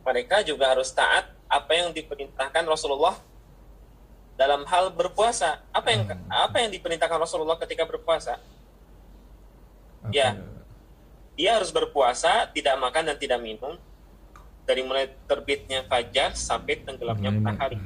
mereka 0.09 0.41
juga 0.41 0.73
harus 0.73 0.88
taat 0.88 1.29
apa 1.45 1.73
yang 1.77 1.93
diperintahkan 1.93 2.65
Rasulullah 2.65 3.21
dalam 4.41 4.65
hal 4.65 4.88
berpuasa. 4.97 5.61
Apa 5.69 5.93
yang 5.93 6.09
apa 6.33 6.57
yang 6.65 6.73
diperintahkan 6.73 7.21
Rasulullah 7.21 7.61
ketika 7.61 7.85
berpuasa? 7.85 8.41
Apa? 10.00 10.12
Ya. 10.17 10.41
Dia 11.37 11.61
harus 11.61 11.69
berpuasa, 11.71 12.49
tidak 12.57 12.81
makan 12.81 13.12
dan 13.12 13.17
tidak 13.21 13.38
minum 13.45 13.77
dari 14.65 14.81
mulai 14.81 15.12
terbitnya 15.29 15.85
fajar 15.85 16.33
sampai 16.33 16.81
tenggelamnya 16.83 17.31
matahari. 17.31 17.79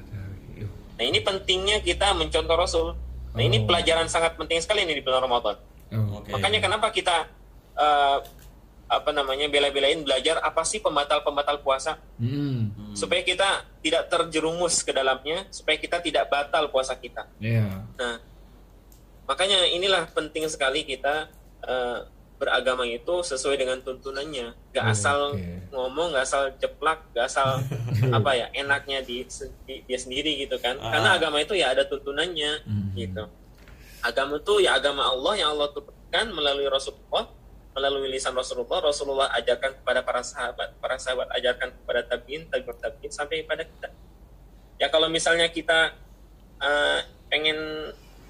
Nah, 0.92 1.04
ini 1.04 1.18
pentingnya 1.20 1.82
kita 1.82 2.14
mencontoh 2.14 2.54
Rasul. 2.54 2.86
Nah, 3.32 3.42
ini 3.42 3.64
Oh. 3.64 3.66
pelajaran 3.66 4.06
sangat 4.06 4.38
penting 4.38 4.60
sekali 4.62 4.86
nih 4.86 5.00
di 5.00 5.02
bulan 5.02 5.24
Ramadan. 5.24 5.56
Oh. 5.92 6.22
Oke. 6.22 6.30
Makanya 6.30 6.62
kenapa 6.62 6.88
kita 6.94 7.26
eh, 7.72 8.18
apa 8.92 9.08
namanya 9.08 9.48
bela-belain 9.48 9.96
belajar 9.98 10.36
apa 10.38 10.60
sih 10.62 10.78
pembatal-pembatal 10.78 11.60
puasa 11.60 11.96
Hmm. 12.20 12.92
supaya 12.92 13.24
kita 13.24 13.48
tidak 13.80 14.06
terjerumus 14.06 14.80
ke 14.80 14.92
dalamnya, 14.92 15.48
supaya 15.48 15.76
kita 15.76 15.96
tidak 15.98 16.28
batal 16.28 16.68
puasa 16.68 16.92
kita. 16.94 17.24
Ya. 17.38 17.88
Nah, 17.96 18.20
makanya 19.24 19.64
inilah 19.66 20.06
penting 20.08 20.44
sekali 20.46 20.84
kita 20.84 21.32
eh, 21.62 21.98
beragama 22.36 22.82
itu 22.84 23.22
sesuai 23.22 23.54
dengan 23.54 23.78
tuntunannya, 23.78 24.50
gak 24.70 24.82
Oh, 24.82 24.90
asal 24.90 25.18
oke. 25.30 25.70
ngomong, 25.70 26.10
gak 26.10 26.26
asal 26.26 26.50
jeplak, 26.56 27.06
gak 27.12 27.30
asal 27.30 27.62
apa 28.18 28.30
ya 28.34 28.46
enaknya 28.52 28.98
di, 29.00 29.22
di- 29.62 29.82
dia 29.84 29.94
sendiri 29.96 30.36
gitu 30.36 30.58
kan. 30.58 30.74
Ah. 30.76 30.90
Karena 30.90 31.10
agama 31.14 31.38
itu 31.38 31.54
ya 31.54 31.70
ada 31.70 31.86
tuntunannya 31.86 32.66
Hmm. 32.66 32.92
gitu. 32.92 33.24
Agama 34.02 34.36
itu 34.36 34.54
ya 34.58 34.74
agama 34.74 35.06
Allah 35.06 35.32
yang 35.38 35.54
Allah 35.54 35.70
turunkan 35.70 36.26
melalui 36.28 36.66
Rasulullah, 36.66 37.30
melalui 37.72 38.08
lisan 38.08 38.32
Rasulullah. 38.32 38.80
Rasulullah 38.82 39.28
ajarkan 39.34 39.80
kepada 39.80 40.00
para 40.00 40.20
sahabat, 40.20 40.76
para 40.78 40.96
sahabat 40.96 41.28
ajarkan 41.32 41.72
kepada 41.72 42.00
tabiin, 42.06 42.48
tabiut 42.48 42.76
tabiin 42.76 43.10
sampai 43.10 43.42
pada 43.42 43.64
kita. 43.64 43.88
Ya 44.76 44.88
kalau 44.88 45.08
misalnya 45.08 45.48
kita 45.48 45.92
eh, 46.58 46.98
pengen 47.26 47.58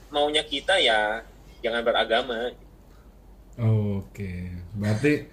maunya 0.08 0.42
kita 0.42 0.78
ya 0.78 1.26
jangan 1.60 1.82
beragama. 1.82 2.52
Oh, 3.60 4.00
Oke. 4.00 4.48
Berarti 4.72 5.28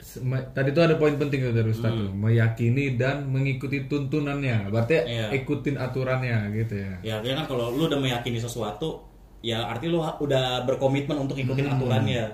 se- 0.00 0.18
me- 0.20 0.42
tadi 0.50 0.72
tuh 0.72 0.82
ada 0.82 0.96
poin 0.96 1.14
penting 1.14 1.38
tuh 1.40 1.54
dari 1.54 1.70
Ustaz 1.70 1.92
tuh, 1.92 2.10
meyakini 2.10 2.98
dan 2.98 3.28
mengikuti 3.28 3.86
tuntunannya. 3.86 4.66
Berarti 4.68 4.96
Iya. 5.06 5.26
ikutin 5.36 5.78
aturannya 5.78 6.50
gitu 6.56 6.74
ya. 6.74 6.92
Ya, 7.04 7.16
ya 7.22 7.32
kan 7.38 7.46
kalau 7.46 7.70
lu 7.70 7.86
udah 7.86 8.00
meyakini 8.00 8.42
sesuatu, 8.42 9.06
ya 9.40 9.62
arti 9.64 9.86
lu 9.86 10.02
udah 10.02 10.66
berkomitmen 10.66 11.14
untuk 11.16 11.38
ikutin 11.38 11.70
Hmm. 11.70 11.74
aturannya. 11.78 12.24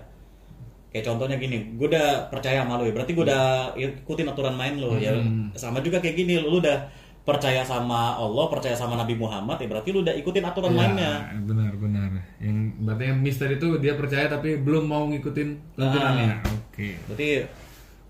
Kayak 0.97 1.13
contohnya 1.13 1.37
gini, 1.37 1.77
gue 1.77 1.93
udah 1.93 2.33
percaya 2.33 2.65
sama 2.65 2.81
lu 2.81 2.89
ya, 2.89 2.93
berarti 2.97 3.13
gue 3.13 3.25
udah 3.29 3.45
ikutin 3.77 4.33
aturan 4.33 4.57
main 4.57 4.81
lu 4.81 4.97
ya. 4.97 5.13
Hmm. 5.13 5.53
Sama 5.53 5.85
juga 5.85 6.01
kayak 6.01 6.17
gini, 6.17 6.41
lu 6.41 6.57
udah 6.57 6.89
percaya 7.21 7.61
sama 7.67 8.17
Allah, 8.17 8.47
percaya 8.49 8.73
sama 8.79 8.95
Nabi 8.95 9.19
Muhammad 9.19 9.59
ya 9.59 9.67
berarti 9.67 9.91
lu 9.91 10.07
udah 10.07 10.15
ikutin 10.15 10.47
aturan 10.47 10.71
Ya, 10.73 10.79
mainnya. 10.79 11.13
benar 11.43 11.75
benar. 11.75 12.09
Yang 12.39 12.57
berarti 12.87 13.05
yang 13.11 13.19
mister 13.19 13.49
itu 13.51 13.67
dia 13.83 13.99
percaya 13.99 14.31
tapi 14.31 14.57
belum 14.57 14.87
mau 14.87 15.05
ngikutin 15.11 15.75
tuntunannya. 15.75 16.47
Oke. 16.47 16.95
Berarti 17.11 17.29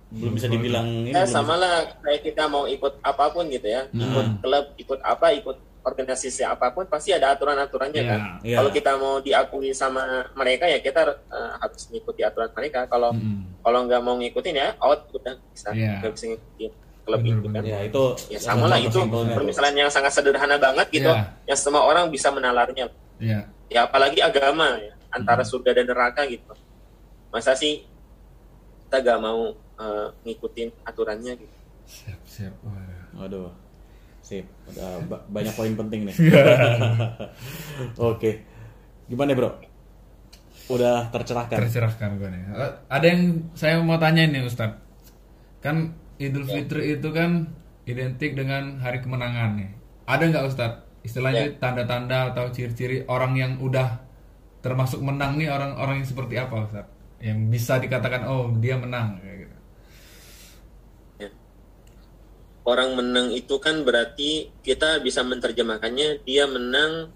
belum 0.07 0.39
bisa 0.39 0.47
dibilang 0.47 0.87
ini 1.03 1.11
Ya 1.11 1.27
sama 1.27 1.59
lah 1.59 1.83
kayak 1.99 2.23
kita 2.23 2.47
mau 2.47 2.69
ikut 2.69 3.03
apa 3.03 3.33
pun 3.35 3.49
gitu 3.49 3.67
ya, 3.67 3.89
ikut 3.91 4.39
klub, 4.39 4.67
ikut 4.79 5.01
apa, 5.03 5.33
ikut 5.35 5.57
organisasi 5.87 6.43
apa 6.43 6.75
pun 6.75 6.83
pasti 6.85 7.15
ada 7.15 7.31
aturan-aturannya 7.31 8.03
Iya. 8.03 8.11
kan. 8.11 8.21
Iya. 8.43 8.57
Kalau 8.59 8.71
kita 8.71 8.91
mau 8.97 9.15
diakui 9.19 9.71
sama 9.71 10.03
mereka 10.35 10.67
ya 10.67 10.83
kita 10.83 11.01
eh, 11.07 11.53
harus 11.57 11.87
mengikuti 11.87 12.21
aturan 12.21 12.51
mereka. 12.51 12.85
Kalau 12.85 13.15
Mm-mm. 13.15 13.63
kalau 13.63 13.87
nggak 13.87 14.03
mau 14.03 14.19
ngikutin 14.19 14.55
ya 14.57 14.75
out 14.79 15.07
udah 15.13 15.39
bisa 15.47 15.71
nggak 16.03 16.13
bisa 16.13 16.25
ngikutin 16.29 16.73
klub 17.07 17.21
Bener, 17.23 17.31
itu 17.31 17.39
kan. 17.41 17.53
bener. 17.55 17.65
ya 17.65 17.79
itu 17.87 18.03
Ya 18.27 18.39
sama 18.43 18.67
lah 18.67 18.79
itu 18.83 18.99
permisalan 19.07 19.75
yang 19.77 19.87
sangat 19.87 20.11
sederhana 20.11 20.59
banget 20.59 20.91
gitu, 20.93 21.07
Iya. 21.07 21.31
yang 21.47 21.55
semua 21.57 21.83
orang 21.83 22.11
bisa 22.11 22.29
menalarnya. 22.29 22.91
Iya. 23.17 23.47
Ya 23.67 23.81
apalagi 23.83 24.19
agama 24.19 24.75
ya, 24.77 24.91
antara 25.09 25.43
surga 25.43 25.71
dan 25.73 25.87
neraka 25.87 26.27
gitu. 26.27 26.51
Masa 27.31 27.55
sih 27.55 27.87
kita 28.85 28.99
gak 29.01 29.19
mau 29.19 29.55
eh, 29.77 30.09
ngikutin 30.25 30.83
aturannya 30.83 31.33
gitu. 31.37 31.55
Siap 31.87 32.21
siap. 32.27 32.55
Waduh. 32.61 33.07
Waduh. 33.17 33.51
Sip, 34.27 34.43
ba- 35.07 35.23
banyak 35.31 35.55
poin 35.55 35.71
penting 35.79 36.11
nih. 36.11 36.15
Oke. 38.11 38.43
Gimana, 39.07 39.39
Bro? 39.39 39.51
udah 40.67 41.15
tercerahkan. 41.15 41.63
tercerahkan 41.63 42.19
gue 42.19 42.27
nih. 42.27 42.43
Ada 42.91 43.07
yang 43.07 43.23
saya 43.55 43.79
mau 43.79 44.03
tanya 44.03 44.27
nih 44.27 44.43
Ustadz. 44.43 44.83
Kan 45.63 45.95
Idul 46.19 46.43
Fitri 46.43 46.99
itu 46.99 47.09
kan 47.15 47.55
identik 47.87 48.35
dengan 48.35 48.83
hari 48.83 48.99
kemenangan 48.99 49.63
nih. 49.63 49.71
Ada 50.11 50.23
nggak 50.27 50.45
Ustadz 50.51 50.83
istilahnya 51.07 51.55
tanda-tanda 51.63 52.35
atau 52.35 52.51
ciri-ciri 52.51 53.07
orang 53.07 53.39
yang 53.39 53.53
udah 53.63 54.03
termasuk 54.59 54.99
menang 54.99 55.39
nih 55.39 55.47
orang-orang 55.47 56.03
yang 56.03 56.09
seperti 56.09 56.35
apa 56.35 56.67
Ustadz? 56.67 56.91
Yang 57.23 57.39
bisa 57.47 57.79
dikatakan 57.79 58.27
oh 58.27 58.51
dia 58.59 58.75
menang 58.75 59.23
kayak 59.23 59.47
gitu. 59.47 59.57
Ya. 61.23 61.31
Orang 62.67 62.99
menang 62.99 63.31
itu 63.31 63.63
kan 63.63 63.87
berarti 63.87 64.51
kita 64.67 64.99
bisa 64.99 65.23
menerjemahkannya 65.23 66.27
dia 66.27 66.51
menang 66.51 67.15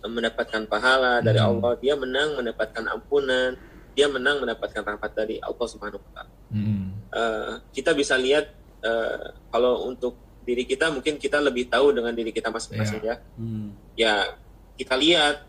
eh, 0.00 0.08
mendapatkan 0.08 0.64
pahala 0.64 1.20
dari 1.20 1.36
Allah, 1.36 1.76
dia 1.76 1.92
menang 1.92 2.40
mendapatkan 2.40 2.88
ampunan, 2.88 3.52
dia 3.92 4.08
menang 4.08 4.40
mendapatkan 4.40 4.80
rahmat 4.80 5.12
dari 5.12 5.36
Allah 5.44 5.66
Subhanahu 5.68 6.00
wa 6.00 6.10
taala. 6.16 6.32
Hmm. 6.48 6.96
Eh, 7.12 7.52
kita 7.76 7.92
bisa 7.92 8.16
lihat 8.16 8.48
eh, 8.80 9.26
kalau 9.52 9.84
untuk 9.84 10.16
diri 10.48 10.64
kita 10.64 10.88
mungkin 10.88 11.20
kita 11.20 11.36
lebih 11.44 11.68
tahu 11.68 11.92
dengan 11.92 12.16
diri 12.16 12.32
kita 12.32 12.48
masing-masing 12.48 13.04
ya. 13.04 13.20
Hmm. 13.36 13.76
Ya, 13.92 14.40
kita 14.80 14.96
lihat 14.96 15.44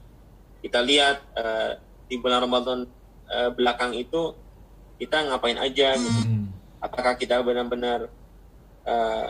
kita 0.59 0.83
lihat 0.83 1.23
eh, 1.39 1.71
di 2.11 2.19
bulan 2.19 2.43
Ramadan 2.43 2.83
eh, 3.31 3.49
belakang 3.55 3.95
itu 3.95 4.35
kita 4.99 5.31
ngapain 5.31 5.55
aja 5.55 5.95
gitu 5.95 6.27
Hmm. 6.27 6.51
apakah 6.83 7.15
kita 7.15 7.39
benar-benar 7.39 8.11
eh, 8.83 9.29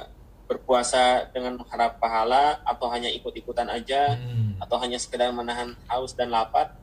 berpuasa 0.49 1.29
dengan 1.29 1.61
mengharap 1.61 2.01
pahala 2.01 2.57
atau 2.65 2.89
hanya 2.89 3.05
ikut-ikutan 3.09 3.69
aja 3.69 4.17
Hmm. 4.17 4.57
atau 4.57 4.81
hanya 4.81 4.97
sekedar 4.97 5.29
menahan 5.29 5.77
haus 5.85 6.17
dan 6.17 6.33
lapar 6.33 6.73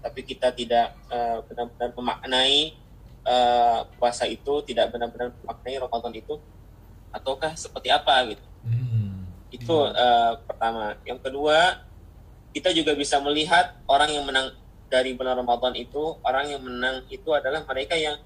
tapi 0.00 0.24
kita 0.24 0.48
tidak 0.50 0.96
eh, 1.12 1.38
benar-benar 1.44 1.92
memaknai 1.92 2.72
eh, 3.20 3.78
puasa 4.00 4.24
itu 4.24 4.64
tidak 4.64 4.88
benar-benar 4.88 5.36
memaknai 5.44 5.76
Ramadan 5.76 6.14
itu 6.16 6.40
ataukah 7.12 7.52
seperti 7.54 7.92
apa 7.92 8.24
gitu 8.32 8.44
Hmm. 8.64 9.28
itu 9.52 9.76
eh, 9.92 10.32
pertama 10.48 10.96
yang 11.04 11.20
kedua 11.20 11.84
kita 12.50 12.72
juga 12.72 12.96
bisa 12.96 13.20
melihat 13.20 13.76
orang 13.84 14.10
yang 14.10 14.24
menang 14.24 14.56
dari 14.90 15.14
bulan 15.14 15.38
Ramadan 15.38 15.76
itu 15.76 16.18
orang 16.24 16.50
yang 16.50 16.64
menang 16.64 17.04
itu 17.06 17.30
adalah 17.30 17.62
mereka 17.62 17.94
yang 17.94 18.16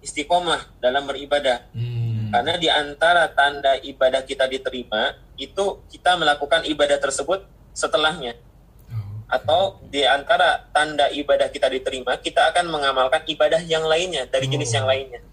istiqomah 0.00 0.78
dalam 0.78 1.02
beribadah 1.04 1.66
Hmm. 1.74 1.95
Karena 2.36 2.60
di 2.60 2.68
antara 2.68 3.32
tanda 3.32 3.80
ibadah 3.80 4.20
kita 4.20 4.44
diterima 4.44 5.16
itu 5.40 5.80
kita 5.88 6.20
melakukan 6.20 6.68
ibadah 6.68 7.00
tersebut 7.00 7.48
setelahnya. 7.72 8.36
Oh. 8.86 9.24
atau 9.26 9.82
di 9.90 10.06
antara 10.06 10.68
tanda 10.70 11.10
ibadah 11.10 11.50
kita 11.50 11.66
diterima 11.66 12.14
kita 12.22 12.54
akan 12.54 12.70
mengamalkan 12.70 13.26
ibadah 13.26 13.58
yang 13.64 13.82
lainnya 13.88 14.28
dari 14.28 14.46
jenis 14.52 14.70
yang 14.76 14.84
lainnya. 14.84 15.24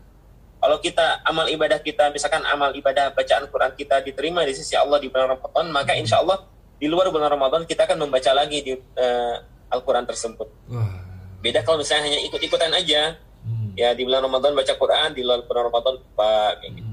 Kalau 0.63 0.79
kita 0.79 1.19
amal 1.27 1.51
ibadah 1.51 1.83
kita 1.83 2.07
misalkan 2.15 2.39
amal 2.47 2.71
ibadah 2.71 3.11
bacaan 3.11 3.51
Quran 3.51 3.75
kita 3.75 3.99
diterima 3.99 4.47
di 4.47 4.55
sisi 4.55 4.79
Allah 4.79 4.95
di 4.95 5.11
bulan 5.11 5.35
Ramadan 5.35 5.75
maka 5.75 5.91
insya 5.91 6.23
Allah 6.23 6.39
di 6.79 6.87
luar 6.87 7.11
bulan 7.11 7.27
Ramadan 7.27 7.67
kita 7.67 7.83
akan 7.83 8.07
membaca 8.07 8.31
lagi 8.31 8.63
di 8.63 8.73
eh, 8.79 9.35
Al-Quran 9.69 10.07
tersebut. 10.07 10.47
Beda 11.43 11.59
kalau 11.67 11.83
misalnya 11.83 12.07
hanya 12.07 12.19
ikut-ikutan 12.23 12.71
aja. 12.71 13.19
Hmm. 13.43 13.75
ya 13.75 13.91
di 13.91 14.07
bulan 14.07 14.23
Ramadan 14.23 14.55
baca 14.55 14.71
Quran 14.71 15.11
di 15.11 15.19
luar 15.19 15.43
bulan 15.43 15.67
Ramadan 15.67 15.93
lupa 15.99 16.55
kayak 16.63 16.71
gitu. 16.79 16.87
Hmm. 16.87 16.92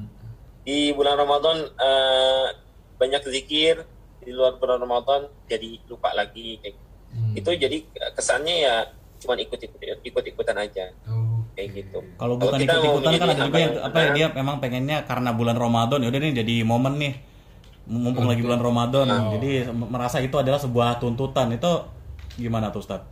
Di 0.61 0.93
bulan 0.93 1.17
Ramadan 1.17 1.57
eh, 1.65 2.47
banyak 2.95 3.23
zikir 3.27 3.85
di 4.21 4.31
luar 4.31 4.55
bulan 4.55 4.77
Ramadan 4.77 5.21
jadi 5.47 5.81
lupa 5.87 6.13
lagi 6.13 6.61
kayak 6.61 6.75
gitu. 6.75 6.89
Hmm. 7.11 7.35
itu 7.35 7.51
jadi 7.59 7.77
kesannya 8.13 8.57
ya 8.61 8.75
cuma 9.19 9.35
ikut 9.35 9.59
ikut 10.01 10.25
ikutan 10.27 10.57
aja 10.57 10.95
Oh. 11.05 11.43
kayak 11.53 11.69
gitu 11.75 11.99
Kalau 12.15 12.37
bukan 12.37 12.57
kita 12.57 12.79
mau 12.79 12.97
ikut-ikutan 12.97 13.13
kan 13.13 13.29
ada 13.29 13.43
juga 13.43 13.59
yang 13.59 13.75
apa 13.83 13.99
ya 13.99 14.09
dia 14.13 14.27
memang 14.31 14.57
pengennya 14.59 14.99
karena 15.03 15.31
bulan 15.33 15.57
Ramadan 15.57 15.99
ya 16.01 16.09
udah 16.09 16.21
nih 16.21 16.33
jadi 16.37 16.55
momen 16.63 16.95
nih 16.97 17.15
mumpung 17.85 18.31
lagi 18.31 18.41
bulan 18.41 18.61
Ramadan 18.61 19.07
Oh. 19.09 19.33
jadi 19.35 19.51
merasa 19.73 20.21
itu 20.21 20.37
adalah 20.37 20.57
sebuah 20.57 20.97
tuntutan 20.97 21.51
itu 21.51 21.73
gimana 22.37 22.71
tuh 22.71 22.81
Ustaz? 22.81 23.03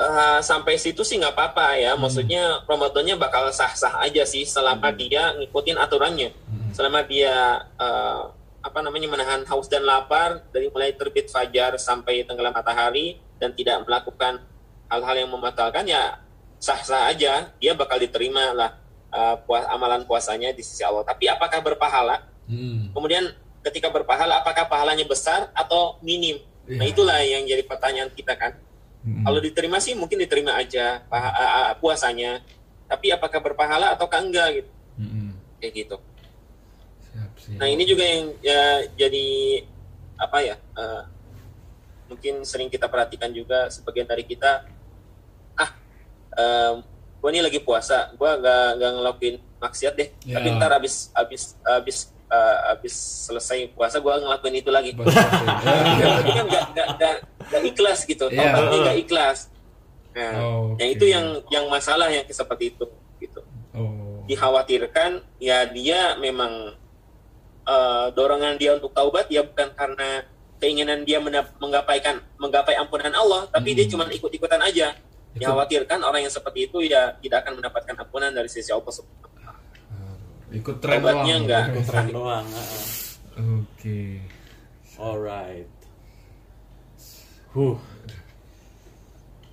Eh, 0.00 0.40
sampai 0.42 0.80
situ 0.80 1.04
sih 1.04 1.20
nggak 1.20 1.36
apa-apa 1.36 1.78
ya. 1.78 1.92
Maksudnya 1.94 2.64
Ramadannya 2.66 3.14
bakal 3.20 3.52
sah-sah 3.52 4.02
aja 4.02 4.24
sih 4.26 4.42
selama 4.42 4.90
dia 4.90 5.36
ngikutin 5.38 5.78
aturannya. 5.78 6.32
Selama 6.72 7.04
dia 7.04 7.62
eh, 7.76 8.22
apa 8.62 8.78
namanya 8.80 9.10
menahan 9.10 9.42
haus 9.46 9.66
dan 9.68 9.84
lapar 9.84 10.42
dari 10.54 10.70
mulai 10.72 10.94
terbit 10.94 11.28
fajar 11.28 11.76
sampai 11.76 12.22
tenggelam 12.24 12.54
matahari 12.54 13.18
dan 13.42 13.52
tidak 13.52 13.82
melakukan 13.84 14.38
hal-hal 14.86 15.14
yang 15.18 15.30
membatalkan 15.30 15.84
ya 15.86 16.18
sah-sah 16.58 17.12
aja. 17.12 17.52
Dia 17.60 17.76
bakal 17.76 18.00
diterima 18.02 18.56
lah 18.56 18.70
eh, 19.12 19.36
puas 19.44 19.68
amalan 19.70 20.02
puasanya 20.08 20.50
di 20.50 20.64
sisi 20.66 20.82
Allah. 20.82 21.06
Tapi 21.06 21.30
apakah 21.30 21.60
berpahala? 21.62 22.32
Hmm. 22.42 22.90
kemudian 22.90 23.22
ketika 23.62 23.86
berpahala 23.86 24.42
apakah 24.42 24.66
pahalanya 24.66 25.06
besar 25.06 25.54
atau 25.54 25.94
minim? 26.02 26.42
Nah 26.66 26.82
Iya. 26.82 26.90
itulah 26.90 27.18
yang 27.22 27.46
jadi 27.46 27.62
pertanyaan 27.62 28.10
kita 28.10 28.34
kan 28.34 28.58
Hmm. 29.02 29.26
kalau 29.26 29.42
diterima 29.42 29.82
sih 29.82 29.98
mungkin 29.98 30.14
diterima 30.14 30.54
aja 30.54 31.02
paha- 31.10 31.74
puasanya. 31.82 32.38
Tapi 32.86 33.10
apakah 33.10 33.42
berpahala 33.42 33.98
ataukah 33.98 34.22
enggak 34.22 34.62
gitu. 34.62 34.70
Hmm. 35.00 35.34
Kayak 35.58 35.72
gitu. 35.74 35.96
Siap, 37.10 37.30
siap. 37.34 37.58
Nah, 37.58 37.66
ini 37.66 37.82
juga 37.82 38.04
yang 38.06 38.30
ya, 38.38 38.62
jadi 38.94 39.26
apa 40.16 40.38
ya? 40.40 40.54
eh, 40.54 41.02
mungkin 42.06 42.44
sering 42.44 42.68
kita 42.68 42.86
perhatikan 42.92 43.32
juga 43.32 43.72
sebagian 43.72 44.04
dari 44.04 44.20
kita 44.22 44.68
ah 45.56 45.70
em, 46.36 46.84
gua 47.18 47.28
ini 47.32 47.40
lagi 47.40 47.58
puasa, 47.64 48.12
gua 48.20 48.36
nggak 48.36 48.66
nggak 48.76 48.90
ngelakuin 49.00 49.36
maksiat 49.58 49.94
deh. 49.96 50.08
Ya. 50.28 50.36
Tapi 50.36 50.48
ntar 50.60 50.76
habis 50.76 51.08
habis 51.16 51.56
habis 51.64 51.98
eh, 52.28 52.58
habis 52.68 52.94
selesai 53.26 53.72
puasa 53.72 53.96
gua 53.98 54.20
ngelakuin 54.20 54.60
itu 54.60 54.68
lagi. 54.68 54.92
Tapi 54.92 55.08
kan 56.36 56.46
nggak 56.46 57.16
nggak 57.52 57.64
ikhlas 57.68 57.98
gitu, 58.02 58.24
Iya. 58.26 58.40
tobatnya 58.48 58.78
nggak 58.82 58.98
ikhlas. 59.04 59.38
Nah, 60.12 60.32
Oh, 60.40 60.76
yang 60.76 60.88
oke. 60.88 60.96
itu 60.96 61.04
yang 61.06 61.26
yang 61.48 61.64
masalah 61.68 62.08
yang 62.08 62.24
seperti 62.26 62.72
itu 62.72 62.84
gitu. 63.18 63.40
Oh. 63.72 64.24
Dikhawatirkan 64.24 65.20
ya 65.38 65.68
dia 65.68 66.16
memang 66.16 66.76
eh, 67.62 68.06
dorongan 68.10 68.58
dia 68.58 68.74
untuk 68.74 68.90
taubat 68.90 69.30
ya 69.30 69.46
bukan 69.46 69.70
karena 69.72 70.26
keinginan 70.58 71.06
dia 71.06 71.22
menggapaikan 71.58 72.18
menggapai 72.34 72.74
ampunan 72.74 73.10
Allah, 73.12 73.46
tapi 73.48 73.70
Hmm. 73.70 73.76
dia 73.78 73.86
cuma 73.86 74.04
ikut-ikutan 74.08 74.58
aja. 74.58 74.98
Dikhawatirkan 75.32 76.02
orang 76.02 76.22
yang 76.22 76.30
seperti 76.30 76.66
itu 76.66 76.82
ya 76.82 77.14
tidak 77.18 77.46
akan 77.46 77.62
mendapatkan 77.62 77.94
ampunan 77.96 78.30
dari 78.30 78.50
sisi 78.50 78.68
Allah 78.68 78.84
Ta'ala. 78.84 79.54
Ikut 80.52 80.76
tren 80.78 81.00
doang. 81.00 81.24
enggak. 81.24 81.64
Ikut 81.72 81.86
tren 81.86 82.06
doang. 82.10 82.44
heeh. 82.44 82.84
Oke. 83.62 84.00
Alright. 84.98 85.70
Huh. 87.52 87.76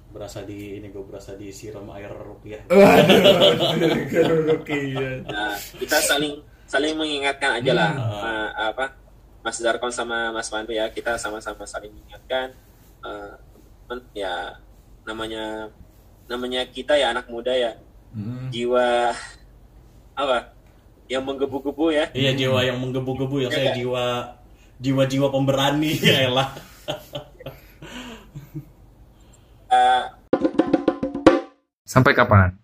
Berasa 0.09 0.41
di 0.41 0.75
ini 0.75 0.89
gue 0.89 1.03
berasa 1.03 1.35
disiram 1.35 1.85
air 1.91 2.09
rupiah. 2.09 2.63
Nah, 5.21 5.53
kita 5.77 5.97
saling 6.01 6.33
saling 6.65 6.93
mengingatkan 6.95 7.59
aja 7.59 7.71
lah 7.73 7.91
Hmm. 7.91 8.23
eh, 8.23 8.49
apa 8.67 8.85
Mas 9.39 9.57
Darkon 9.57 9.89
sama 9.89 10.29
Mas 10.29 10.47
Pandu 10.47 10.69
ya 10.69 10.85
kita 10.88 11.15
sama-sama 11.15 11.65
saling 11.65 11.89
mengingatkan 11.89 12.53
eh, 13.01 13.33
teman 13.83 13.99
ya 14.13 14.53
namanya 15.03 15.65
namanya 16.25 16.62
kita 16.67 16.93
ya 16.93 17.09
anak 17.09 17.25
muda 17.27 17.51
ya 17.51 17.73
Hmm. 18.09 18.49
jiwa 18.49 19.13
apa 20.15 20.53
yang 21.05 21.21
menggebu-gebu 21.21 21.85
ya 21.89 22.05
Iya 22.12 22.33
jiwa 22.35 22.59
yang 22.63 22.77
menggebu-gebu 22.77 23.35
ya 23.39 23.49
saya 23.49 23.69
Iya. 23.69 23.73
jiwa 23.77 24.05
jiwa-jiwa 24.79 25.27
pemberani 25.29 25.93
ya 25.99 26.25
elah. 26.25 26.49
Sampai 31.86 32.13
kapan? 32.13 32.55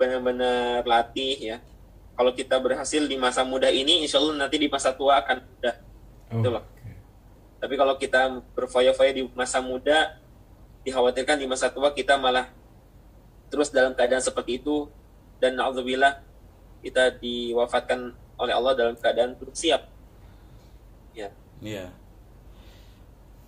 benar-benar 0.00 0.80
latih 0.88 1.36
ya 1.36 1.56
kalau 2.16 2.32
kita 2.32 2.56
berhasil 2.56 3.04
di 3.04 3.20
masa 3.20 3.44
muda 3.44 3.68
ini 3.68 4.00
insya 4.00 4.16
Allah 4.16 4.48
nanti 4.48 4.56
di 4.56 4.64
masa 4.64 4.96
tua 4.96 5.20
akan 5.20 5.44
mudah 5.44 5.76
Oh, 6.30 6.38
Itu 6.38 6.48
loh. 6.48 6.62
Tapi 7.58 7.74
kalau 7.74 7.98
kita 7.98 8.40
berfoya-foya 8.54 9.10
di 9.10 9.26
masa 9.34 9.58
muda, 9.58 10.14
dikhawatirkan 10.86 11.42
di 11.42 11.44
masa 11.50 11.68
tua 11.68 11.90
kita 11.90 12.14
malah 12.14 12.46
terus 13.50 13.74
dalam 13.74 13.92
keadaan 13.98 14.22
seperti 14.22 14.62
itu 14.62 14.86
dan 15.42 15.58
alhamdulillah 15.58 16.22
kita 16.86 17.18
diwafatkan 17.18 18.14
oleh 18.38 18.54
Allah 18.54 18.72
dalam 18.78 18.94
keadaan 18.94 19.34
belum 19.36 19.52
siap. 19.52 19.90
Ya, 21.12 21.34
Iya. 21.58 21.90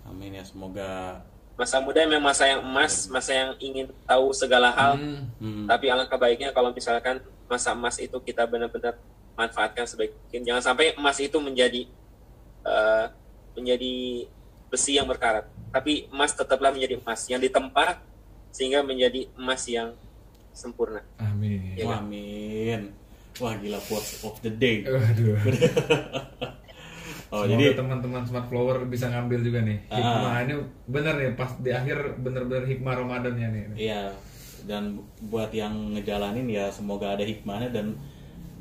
Amin 0.04 0.34
ya 0.34 0.42
semoga 0.42 1.22
masa 1.62 1.78
muda 1.78 2.02
memang 2.02 2.26
masa 2.26 2.50
yang 2.50 2.58
emas, 2.66 3.06
masa 3.06 3.30
yang 3.30 3.50
ingin 3.62 3.86
tahu 4.02 4.34
segala 4.34 4.74
hal. 4.74 4.98
Hmm. 4.98 5.30
hmm, 5.38 5.64
Tapi 5.70 5.86
alangkah 5.86 6.18
baiknya 6.18 6.50
kalau 6.50 6.74
misalkan 6.74 7.22
masa 7.46 7.70
emas 7.70 8.02
itu 8.02 8.18
kita 8.18 8.42
benar-benar 8.50 8.98
manfaatkan 9.38 9.86
sebaik 9.86 10.10
mungkin. 10.10 10.42
Jangan 10.42 10.62
sampai 10.74 10.98
emas 10.98 11.22
itu 11.22 11.38
menjadi 11.38 11.86
eh, 12.66 13.04
menjadi 13.54 14.26
besi 14.66 14.98
yang 14.98 15.06
berkarat. 15.06 15.46
Tapi 15.70 16.10
emas 16.10 16.34
tetaplah 16.34 16.74
menjadi 16.74 16.98
emas 16.98 17.30
yang 17.30 17.38
ditempa 17.38 18.02
sehingga 18.50 18.82
menjadi 18.82 19.30
emas 19.38 19.62
yang 19.70 19.94
sempurna. 20.50 21.06
Amin. 21.22 21.78
Ya. 21.78 21.86
Wah, 21.86 22.02
Amin. 22.02 22.90
Wah 23.38 23.54
gila 23.54 23.78
quotes 23.86 24.18
of 24.26 24.34
the 24.42 24.50
day. 24.50 24.82
Oh 27.32 27.42
Semoga 27.42 27.56
jadi 27.56 27.72
teman-teman 27.74 28.22
smart 28.22 28.46
flower 28.46 28.84
bisa 28.84 29.08
ngambil 29.08 29.40
juga 29.40 29.64
nih 29.64 29.78
Ah. 29.88 29.96
hikmah 29.96 30.34
ini 30.38 30.54
bener 30.86 31.14
nih 31.16 31.30
pas 31.32 31.50
di 31.56 31.70
akhir 31.72 31.96
bener-bener 32.20 32.68
hikmah 32.68 32.92
Ramadannya 32.94 33.48
nih. 33.48 33.64
iya 33.80 34.12
dan 34.62 35.00
buat 35.26 35.48
yang 35.50 35.96
ngejalanin 35.96 36.46
ya 36.46 36.68
semoga 36.68 37.16
ada 37.16 37.24
hikmahnya 37.24 37.72
dan 37.72 37.96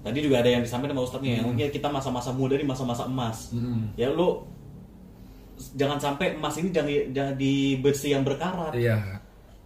tadi 0.01 0.17
juga 0.17 0.41
ada 0.41 0.49
yang 0.49 0.63
disampaikan 0.63 0.95
sama 0.95 1.05
Ustadznya 1.05 1.31
yang 1.35 1.45
mungkin 1.45 1.69
kita 1.69 1.87
masa-masa 1.87 2.31
muda 2.31 2.55
di 2.55 2.63
masa-masa 2.63 3.05
emas. 3.05 3.51
Hmm. 3.51 3.93
Ya 3.93 4.09
lu 4.09 4.47
jangan 5.77 6.01
sampai 6.01 6.33
emas 6.33 6.57
ini 6.57 6.73
jangan 6.73 6.89
jangan 7.13 7.33
di 7.37 7.53
besi 7.77 8.09
yang 8.09 8.25
berkarat. 8.25 8.73
Iya. 8.73 9.20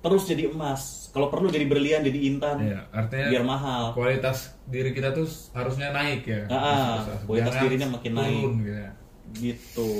Terus 0.05 0.23
jadi 0.29 0.43
emas. 0.53 1.09
Kalau 1.09 1.33
perlu 1.33 1.49
jadi 1.49 1.65
berlian, 1.65 2.05
jadi 2.05 2.19
intan. 2.29 2.61
Iya, 2.61 2.85
artinya 2.93 3.27
biar 3.33 3.43
mahal. 3.47 3.83
kualitas 3.97 4.53
diri 4.69 4.93
kita 4.93 5.15
tuh 5.15 5.25
harusnya 5.57 5.89
naik 5.89 6.27
ya. 6.29 6.45
Ah, 6.53 7.01
kualitas 7.25 7.57
Jangan 7.57 7.63
dirinya 7.65 7.87
makin 7.97 8.11
naik. 8.13 8.35
turun, 8.37 8.53
gitu 8.61 8.71
ya. 8.77 8.89
Gitu. 9.33 9.91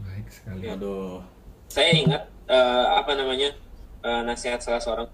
Baik 0.00 0.26
sekali. 0.32 0.64
Aduh. 0.64 1.20
Saya 1.68 1.92
ingat 1.92 2.22
eh, 2.48 2.86
apa 2.96 3.12
namanya 3.18 3.52
eh, 4.00 4.22
nasihat 4.24 4.64
salah 4.64 4.80
seorang 4.80 5.08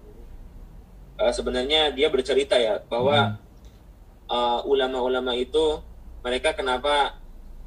Eh, 1.17 1.33
sebenarnya 1.33 1.89
dia 1.97 2.13
bercerita 2.13 2.53
ya 2.61 2.77
bahwa 2.85 3.41
eh, 4.29 4.59
ulama-ulama 4.69 5.33
itu 5.33 5.81
mereka 6.21 6.53
kenapa 6.53 7.17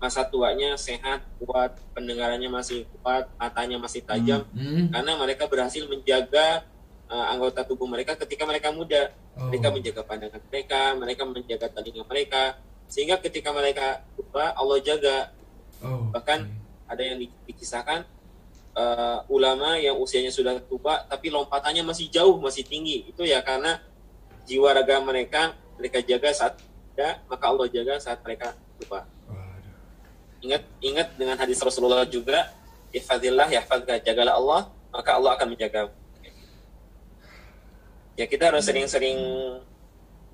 masa 0.01 0.25
tuanya 0.25 0.81
sehat, 0.81 1.21
kuat, 1.37 1.77
pendengarannya 1.93 2.49
masih 2.49 2.89
kuat, 2.99 3.29
matanya 3.37 3.77
masih 3.77 4.01
tajam 4.01 4.49
Hmm. 4.57 4.89
karena 4.89 5.13
mereka 5.21 5.45
berhasil 5.45 5.85
menjaga 5.85 6.65
eh, 7.11 7.27
anggota 7.27 7.67
tubuh 7.67 7.91
mereka 7.91 8.15
ketika 8.15 8.47
mereka 8.47 8.71
muda. 8.71 9.11
Oh. 9.35 9.51
Mereka 9.51 9.69
menjaga 9.75 10.03
pandangan 10.07 10.41
mereka, 10.47 10.81
mereka 10.95 11.23
menjaga 11.27 11.67
telinga 11.75 12.03
mereka, 12.07 12.43
sehingga 12.87 13.19
ketika 13.19 13.51
mereka 13.51 14.07
tua 14.15 14.55
Allah 14.55 14.79
jaga. 14.79 15.35
Oh. 15.83 16.07
Bahkan 16.15 16.39
ada 16.87 17.03
yang 17.03 17.19
di- 17.19 17.35
dikisahkan 17.51 18.07
eh, 18.71 19.19
ulama 19.27 19.75
yang 19.83 19.99
usianya 19.99 20.31
sudah 20.31 20.63
tua 20.71 21.03
tapi 21.11 21.29
lompatannya 21.35 21.83
masih 21.83 22.07
jauh, 22.15 22.39
masih 22.39 22.63
tinggi. 22.63 23.11
Itu 23.11 23.27
ya 23.27 23.43
karena 23.43 23.83
jiwa 24.47 24.71
raga 24.71 25.03
mereka 25.03 25.59
mereka 25.77 25.99
jaga 26.07 26.31
saat 26.31 26.55
muda, 26.63 27.19
maka 27.27 27.45
Allah 27.51 27.67
jaga 27.67 27.99
saat 27.99 28.23
mereka 28.23 28.55
tua. 28.79 29.03
Ingat 30.41 30.63
ingat 30.81 31.09
dengan 31.17 31.37
hadis 31.37 31.61
Rasulullah 31.61 32.05
juga, 32.05 32.49
"Ihfazillah 32.91 33.49
yahfazka." 33.49 34.01
Jagalah 34.01 34.35
Allah, 34.37 34.61
maka 34.89 35.11
Allah 35.15 35.37
akan 35.37 35.53
menjaga. 35.53 35.93
Ya 38.17 38.25
kita 38.25 38.53
harus 38.53 38.65
sering-sering 38.65 39.17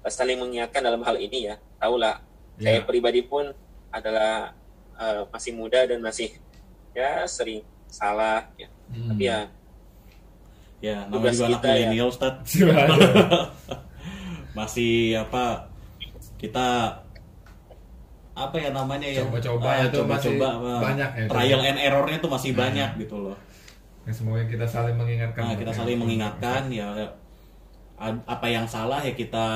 saling 0.06 0.38
mengingatkan 0.38 0.82
dalam 0.82 1.02
hal 1.02 1.18
ini 1.18 1.50
ya. 1.50 1.58
Tahulah, 1.78 2.22
saya 2.58 2.78
Ya. 2.78 2.86
pribadi 2.86 3.22
pun 3.26 3.50
adalah 3.90 4.54
eh, 4.96 5.22
masih 5.28 5.52
muda 5.52 5.84
dan 5.84 6.00
masih 6.00 6.32
ya 6.96 7.26
sering 7.28 7.60
salah 7.86 8.48
ya. 8.56 8.70
Hmm. 8.88 9.12
Tapi 9.12 9.24
ya 9.26 9.40
Ya, 10.76 11.08
namanya 11.08 11.32
juga 11.32 11.46
anak 11.48 11.52
kita 11.56 11.68
ya. 11.68 11.76
milenial, 11.88 12.08
Ustaz. 12.12 12.36
Waduh. 12.60 13.44
Masih 14.58 15.16
apa? 15.16 15.72
Kita 16.36 17.00
apa 18.36 18.52
ya 18.54 18.68
namanya 18.70 19.08
ya? 19.08 19.24
Coba-coba 19.24 19.64
Ah, 19.64 19.76
ya 19.80 19.86
tuh 19.88 20.04
masih 20.04 20.36
coba-coba, 20.36 20.48
ah, 20.68 20.80
banyak 20.84 21.10
ya, 21.10 21.24
Trial 21.26 21.56
coba. 21.58 21.68
and 21.72 21.78
errornya 21.80 22.18
tuh 22.20 22.30
masih 22.30 22.50
Nah. 22.52 22.58
banyak 22.62 22.90
gitu 23.00 23.16
loh. 23.18 23.36
Ya, 24.04 24.12
semoga 24.12 24.44
kita 24.44 24.62
saling 24.62 24.94
mengingatkan. 24.94 25.42
Nah, 25.42 25.56
kita 25.56 25.72
saling 25.72 25.96
mengingatkan 25.96 26.62
ya 26.68 26.92
apa 28.28 28.46
yang 28.46 28.68
salah 28.68 29.00
ya 29.00 29.16
kita 29.16 29.46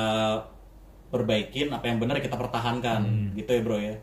perbaikin, 1.07 1.69
apa 1.69 1.85
yang 1.85 2.01
benar 2.01 2.17
ya 2.17 2.25
kita 2.25 2.35
pertahankan. 2.35 3.01
Hmm. 3.05 3.27
Gitu 3.37 3.47
ya, 3.47 3.61
Bro 3.61 3.77
ya. 3.77 3.95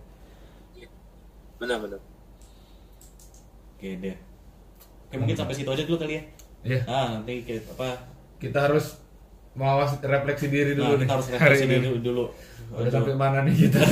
benar-benar. 1.59 1.99
Oke 3.75 3.99
deh. 3.99 4.14
Oke, 5.11 5.14
mungkin 5.19 5.35
sampai 5.35 5.55
situ 5.55 5.67
aja 5.67 5.83
dulu 5.83 5.99
kali 5.99 6.14
ya. 6.14 6.23
Iya. 6.62 6.81
Ah, 6.87 7.07
nanti 7.19 7.43
kita 7.43 7.75
apa? 7.75 7.99
Kita 8.38 8.71
harus 8.71 9.03
mawas 9.59 9.99
refleksi 9.99 10.47
diri 10.47 10.73
dulu 10.73 10.87
Nah, 10.88 10.94
nih. 10.94 11.03
kita 11.03 11.12
harus 11.12 11.27
hari 11.29 11.37
refleksi 11.37 11.64
ini. 11.66 11.77
dulu 11.83 11.99
dulu. 12.01 12.25
Udah 12.71 12.92
sampai 12.92 13.14
mana 13.14 13.38
nih 13.42 13.55
kita? 13.59 13.81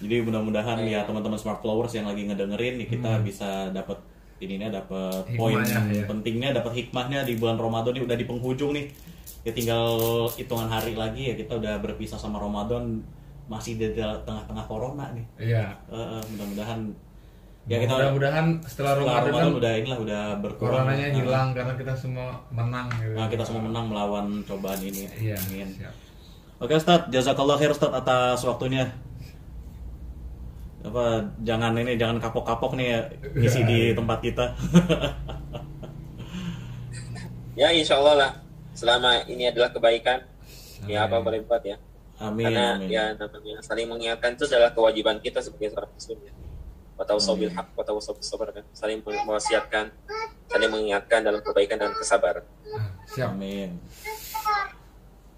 Jadi 0.00 0.16
mudah-mudahan 0.24 0.80
ya 0.82 1.04
teman-teman 1.04 1.36
smart 1.36 1.60
flowers 1.60 1.92
yang 1.92 2.08
lagi 2.08 2.24
ngedengerin 2.24 2.80
nih 2.80 2.88
kita 2.88 3.20
bisa 3.20 3.68
dapat 3.70 4.00
ininya 4.40 4.72
dapat 4.74 5.28
poin 5.36 5.60
ya. 5.60 6.08
pentingnya 6.08 6.56
dapat 6.56 6.72
hikmahnya 6.74 7.22
di 7.22 7.36
bulan 7.36 7.60
Ramadan 7.60 7.92
ini 7.92 8.08
udah 8.08 8.16
di 8.16 8.24
penghujung 8.24 8.72
nih. 8.72 8.88
Ya 9.40 9.52
tinggal 9.52 9.84
hitungan 10.32 10.66
hari 10.66 10.96
lagi 10.96 11.28
ya 11.28 11.34
kita 11.36 11.60
udah 11.60 11.76
berpisah 11.78 12.16
sama 12.16 12.40
Ramadan 12.40 13.04
masih 13.46 13.76
di 13.76 13.92
tengah-tengah 13.92 14.64
corona 14.64 15.12
nih. 15.12 15.26
Iya. 15.38 15.76
Eh, 15.86 16.22
mudah-mudahan 16.26 16.80
ya 17.70 17.76
kita 17.78 17.92
Mudah-mudahan 17.94 18.46
setelah 18.66 18.66
setelah 18.66 18.92
Ramadan, 18.98 19.30
Ramadan 19.30 19.46
kan 19.46 19.58
udah 19.62 19.72
inilah 19.78 19.98
udah 20.02 20.22
berkurang. 20.42 20.72
coronanya 20.82 21.06
Nah, 21.06 21.16
hilang 21.22 21.48
karena 21.54 21.74
kita 21.78 21.92
semua 21.94 22.28
menang 22.50 22.86
gitu. 22.98 23.14
Nah, 23.14 23.26
kita 23.30 23.42
semua 23.46 23.62
menang 23.62 23.84
melawan 23.86 24.26
cobaan 24.42 24.80
ini. 24.82 25.06
Iya. 25.14 25.38
Amin. 25.38 25.68
siap. 25.78 25.94
Oke 26.60 26.74
Ustadz, 26.74 27.08
jazakallah 27.14 27.56
khair 27.56 27.70
Ustadz 27.70 27.94
atas 27.94 28.42
waktunya. 28.42 28.90
Apa 30.82 31.30
jangan 31.46 31.78
ini 31.78 31.94
jangan 31.94 32.18
kapok-kapok 32.18 32.74
nih 32.74 32.86
ya 32.90 33.00
ngisi 33.38 33.60
di 33.62 33.78
tempat 33.94 34.18
kita. 34.18 34.46
Ya 37.58 37.68
insya 37.76 38.00
Allah 38.00 38.14
lah. 38.16 38.32
Selama 38.72 39.20
ini 39.28 39.44
adalah 39.52 39.68
kebaikan, 39.68 40.24
ya 40.88 41.04
apa 41.04 41.20
boleh 41.20 41.44
buat 41.44 41.60
ya. 41.60 41.76
amin. 42.16 42.48
Karena 42.48 42.80
amin. 42.80 42.88
ya 42.88 43.04
namanya 43.12 43.60
saling 43.60 43.84
mengingatkan 43.84 44.32
itu 44.32 44.48
adalah 44.48 44.72
kewajiban 44.72 45.20
kita 45.20 45.44
sebagai 45.44 45.76
seorang 45.76 45.92
muslim 45.92 46.18
ya. 46.24 46.32
Watawasau 47.00 47.32
bil 47.32 47.48
haq, 47.48 47.64
watawasau 47.72 48.12
bis 48.12 48.28
sabr 48.28 48.52
kan. 48.52 48.60
Saling 48.76 49.00
mewasiatkan, 49.00 49.88
saling 50.46 50.68
mengingatkan 50.68 51.24
dalam 51.24 51.40
kebaikan 51.40 51.80
dan 51.80 51.96
kesabaran. 51.96 52.44
Siap. 53.08 53.32
Amin. 53.32 53.80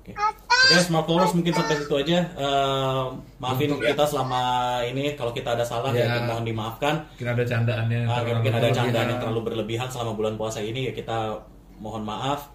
Oke, 0.02 0.18
Oke, 0.18 0.74
smart 0.82 1.06
followers 1.06 1.30
mungkin 1.30 1.54
sampai 1.54 1.78
situ 1.78 1.94
aja. 1.94 2.18
Eh, 2.34 3.04
maafin 3.38 3.70
Untuk- 3.70 3.86
kita 3.86 4.02
selama 4.02 4.42
ini 4.82 5.14
kalau 5.14 5.30
kita 5.30 5.54
ada 5.54 5.62
salah 5.62 5.94
ya, 5.94 6.02
Ya. 6.02 6.26
mohon 6.26 6.42
dimaafkan. 6.42 7.06
Mungkin 7.14 7.28
ada 7.30 7.44
candaannya. 7.46 7.98
yang 8.02 8.10
Ah, 8.10 8.18
terlalu 8.18 8.34
mungkin 8.34 8.52
ada 8.52 8.58
berlebihan. 8.60 8.78
candaan 8.82 9.06
yang 9.06 9.20
terlalu 9.22 9.40
berlebihan 9.46 9.86
selama 9.86 10.12
bulan 10.18 10.34
puasa 10.34 10.58
ini 10.58 10.90
ya 10.90 10.92
kita 10.92 11.46
mohon 11.78 12.02
maaf. 12.02 12.50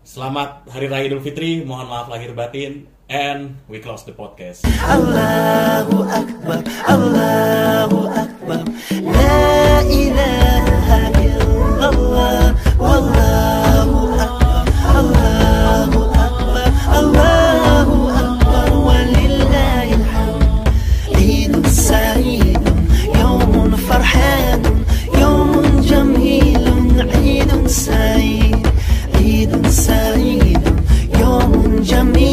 Selamat 0.00 0.64
Hari 0.72 0.88
Raya 0.88 1.04
Idul 1.04 1.20
Fitri, 1.20 1.60
mohon 1.60 1.84
maaf 1.84 2.08
lahir 2.08 2.32
batin, 2.32 2.88
and 3.08 3.56
we 3.68 3.78
close 3.78 4.04
the 4.04 4.12
podcast. 4.12 4.64
Allahu 4.82 6.02
Akbar, 6.10 6.62
Allahu 6.88 8.10
Akbar, 8.10 8.64
La 9.02 9.82
ilaha 9.86 10.98
illallah, 11.22 12.50
Wallahu 12.78 14.10
Akbar, 14.18 14.66
Allahu 14.90 16.00
Akbar, 16.18 16.66
Allahu 16.98 17.96
Akbar, 18.10 18.68
Walillahi 18.74 19.94
alhamd. 20.02 20.66
Eidun 21.14 21.64
sa'idun, 21.64 22.78
yawmun 23.14 23.70
farhadun, 23.86 24.82
yawmun 25.14 25.78
jamilun, 25.86 27.06
Eidun 27.22 27.64
sa'id, 27.70 28.66
Eidun 29.14 29.62
sa'idun, 29.70 30.74
yawmun 31.14 31.86
jamilun. 31.86 32.25